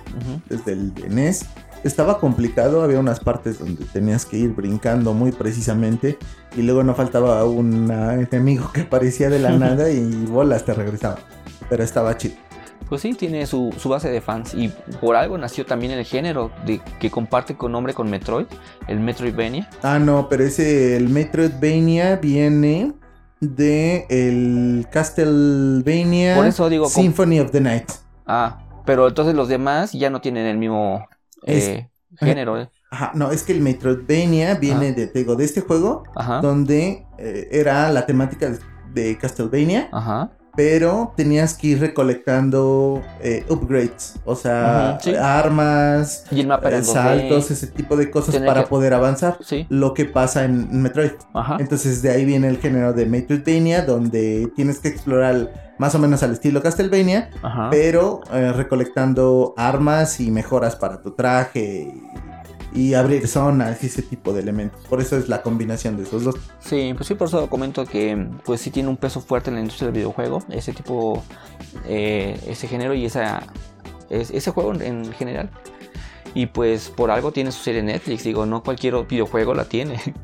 [0.48, 1.46] desde el NES.
[1.82, 6.18] Estaba complicado, había unas partes donde tenías que ir brincando muy precisamente
[6.56, 11.18] y luego no faltaba un enemigo que aparecía de la nada y bolas te regresaba.
[11.68, 12.34] Pero estaba chido.
[12.90, 14.68] Pues sí, tiene su, base de fans y
[15.00, 18.46] por algo nació también el género de, que comparte con nombre con Metroid,
[18.88, 19.70] el Metroidvania.
[19.82, 22.92] Ah, no, pero ese, el Metroidvania viene
[23.38, 27.90] de el Castlevania Por eso digo, Symphony of the Night.
[28.26, 31.06] Ah, pero entonces los demás ya no tienen el mismo
[31.46, 32.60] eh, género.
[32.60, 32.70] Eh.
[32.90, 36.02] Ajá, no, es que el Metroidvania viene de, digo, de este juego
[36.42, 38.52] donde eh, era la temática
[38.92, 39.88] de Castlevania.
[39.92, 47.96] Ajá pero tenías que ir recolectando eh, upgrades, o sea, armas, eh, saltos, ese tipo
[47.96, 49.38] de cosas para poder avanzar.
[49.68, 51.12] Lo que pasa en Metroid.
[51.58, 56.22] Entonces de ahí viene el género de Metroidvania, donde tienes que explorar más o menos
[56.22, 57.30] al estilo Castlevania,
[57.70, 62.02] pero eh, recolectando armas y mejoras para tu traje y
[62.94, 64.80] abrir zonas y ese tipo de elementos.
[64.86, 66.36] Por eso es la combinación de esos dos.
[66.60, 69.60] Sí, pues sí, por eso comento que pues sí tiene un peso fuerte en la
[69.60, 71.22] industria del videojuego, ese tipo,
[71.86, 73.42] eh, ese género y esa,
[74.08, 75.50] ese juego en general.
[76.34, 80.00] Y pues por algo tiene su serie Netflix, digo, no cualquier videojuego la tiene.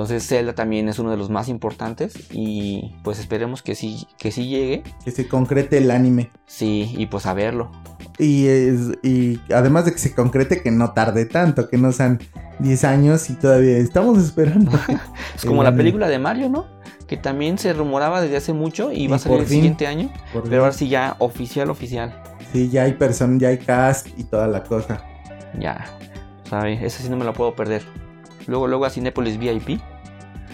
[0.00, 4.32] Entonces Zelda también es uno de los más importantes y pues esperemos que sí, que
[4.32, 4.82] sí llegue.
[5.04, 6.30] Que se concrete el anime.
[6.46, 7.70] Sí, y pues a verlo.
[8.18, 8.46] Y,
[9.02, 12.18] y además de que se concrete, que no tarde tanto, que no sean
[12.60, 14.70] 10 años y todavía estamos esperando.
[15.36, 16.64] es como la película de Mario, ¿no?
[17.06, 20.10] Que también se rumoraba desde hace mucho y, va a salir el siguiente año.
[20.32, 22.22] Pero ahora sí ya oficial, oficial.
[22.54, 25.04] Sí, ya hay persona, ya hay cast y toda la cosa.
[25.58, 25.84] Ya,
[26.48, 27.82] sabe, esa sí no me la puedo perder.
[28.50, 29.80] Luego, luego a Cinépolis VIP.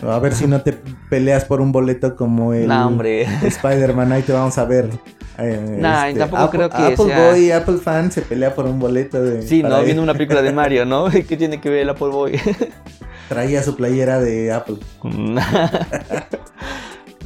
[0.07, 0.75] A ver si no te
[1.09, 2.71] peleas por un boleto como el
[3.43, 4.91] Spider-Man, ahí te vamos a ver.
[5.39, 9.41] Eh, este, tampoco creo que Apple Boy, Apple fan se pelea por un boleto de...
[9.41, 11.09] Sí, no, viendo una película de Mario, ¿no?
[11.11, 12.39] ¿Qué tiene que ver el Apple Boy?
[13.31, 14.77] Traía su playera de Apple.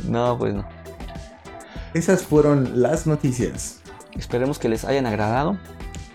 [0.08, 0.64] no, pues no.
[1.94, 3.80] Esas fueron las noticias.
[4.16, 5.58] Esperemos que les hayan agradado.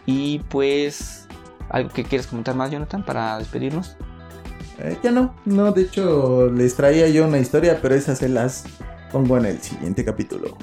[0.06, 1.26] Y pues
[1.70, 3.98] ¿Algo que quieres comentar más, Jonathan, para despedirnos?
[4.80, 8.66] Eh, ya no, no, de hecho les traía yo una historia, pero esas se las
[9.12, 10.58] pongo en el siguiente capítulo.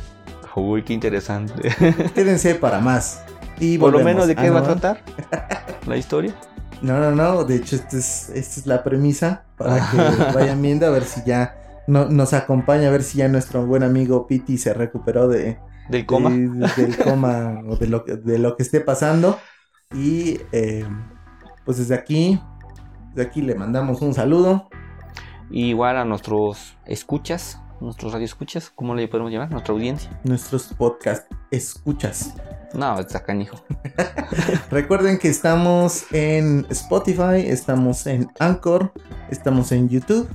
[0.54, 1.74] Uy, qué interesante.
[2.14, 3.22] Quédense para más.
[3.58, 5.02] Y Por lo menos de qué ah, va a tratar
[5.86, 6.34] la historia.
[6.82, 9.96] No, no, no, de hecho esta es, esta es la premisa para que
[10.34, 11.56] vayan viendo a ver si ya
[11.86, 15.58] no, nos acompaña, a ver si ya nuestro buen amigo Piti se recuperó de...
[15.88, 16.30] Del coma.
[16.30, 19.38] del coma o de lo, de lo que esté pasando.
[19.94, 20.86] Y eh,
[21.64, 22.40] pues desde aquí,
[23.14, 24.68] desde aquí le mandamos un saludo.
[25.50, 29.50] igual a nuestros escuchas, nuestros radioescuchas, ¿cómo le podemos llamar?
[29.50, 30.10] Nuestra audiencia.
[30.24, 32.34] Nuestros podcast escuchas.
[32.72, 33.62] No, está canijo.
[34.70, 38.92] Recuerden que estamos en Spotify, estamos en Anchor,
[39.30, 40.28] estamos en YouTube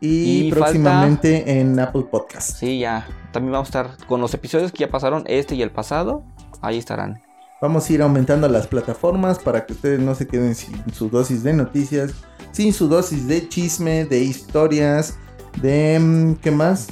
[0.00, 2.58] y, próximamente en Apple Podcast.
[2.58, 3.06] Sí, ya.
[3.32, 6.22] También vamos a estar con los episodios que ya pasaron, este y el pasado.
[6.62, 7.20] Ahí estarán.
[7.60, 11.42] Vamos a ir aumentando las plataformas para que ustedes no se queden sin su dosis
[11.42, 12.12] de noticias,
[12.52, 15.18] sin su dosis de chisme, de historias,
[15.60, 15.98] de...
[16.00, 16.88] Mm, ¿Qué más?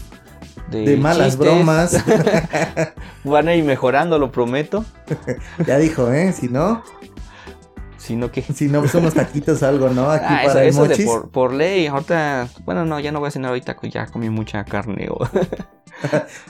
[0.71, 1.39] de, malas chistes.
[1.39, 2.05] bromas.
[3.25, 4.85] Van a ir mejorando, lo prometo.
[5.67, 6.33] ya dijo, ¿eh?
[6.33, 6.83] Si no,
[8.09, 8.43] Sino que.
[8.43, 10.11] si no, pues unos taquitos algo, ¿no?
[10.11, 11.87] Aquí Ah, eso, para el eso de por, por ley.
[11.87, 12.49] Ahorita.
[12.65, 13.77] Bueno, no, ya no voy a cenar ahorita.
[13.83, 15.09] Ya comí mucha carne.
[15.11, 15.29] o-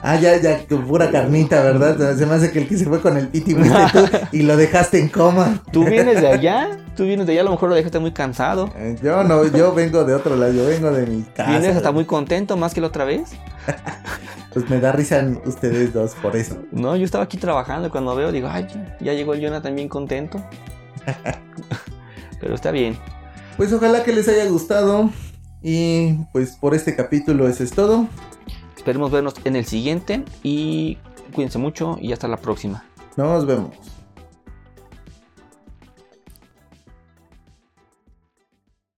[0.02, 2.16] Ah, ya, ya, pura carnita, ¿verdad?
[2.18, 3.62] Se me hace que el que se fue con el piti tú
[4.32, 5.62] y lo dejaste en coma.
[5.72, 6.78] Tú vienes de allá.
[6.96, 7.40] Tú vienes de allá.
[7.40, 8.70] A lo mejor lo dejaste muy cansado.
[8.76, 11.50] Eh, Yo no, yo vengo de otro lado, yo vengo de mi casa.
[11.50, 13.30] Vienes hasta muy contento más que la otra vez.
[14.52, 16.58] Pues me da risa ustedes dos por eso.
[16.72, 18.66] No, yo estaba aquí trabajando y cuando veo digo, ay,
[19.00, 20.42] ya llegó el Jonathan bien contento.
[22.40, 22.96] Pero está bien.
[23.56, 25.10] Pues ojalá que les haya gustado.
[25.62, 28.06] Y pues por este capítulo eso es todo.
[28.76, 30.98] Esperemos vernos en el siguiente y
[31.34, 32.84] cuídense mucho y hasta la próxima.
[33.16, 33.97] Nos vemos.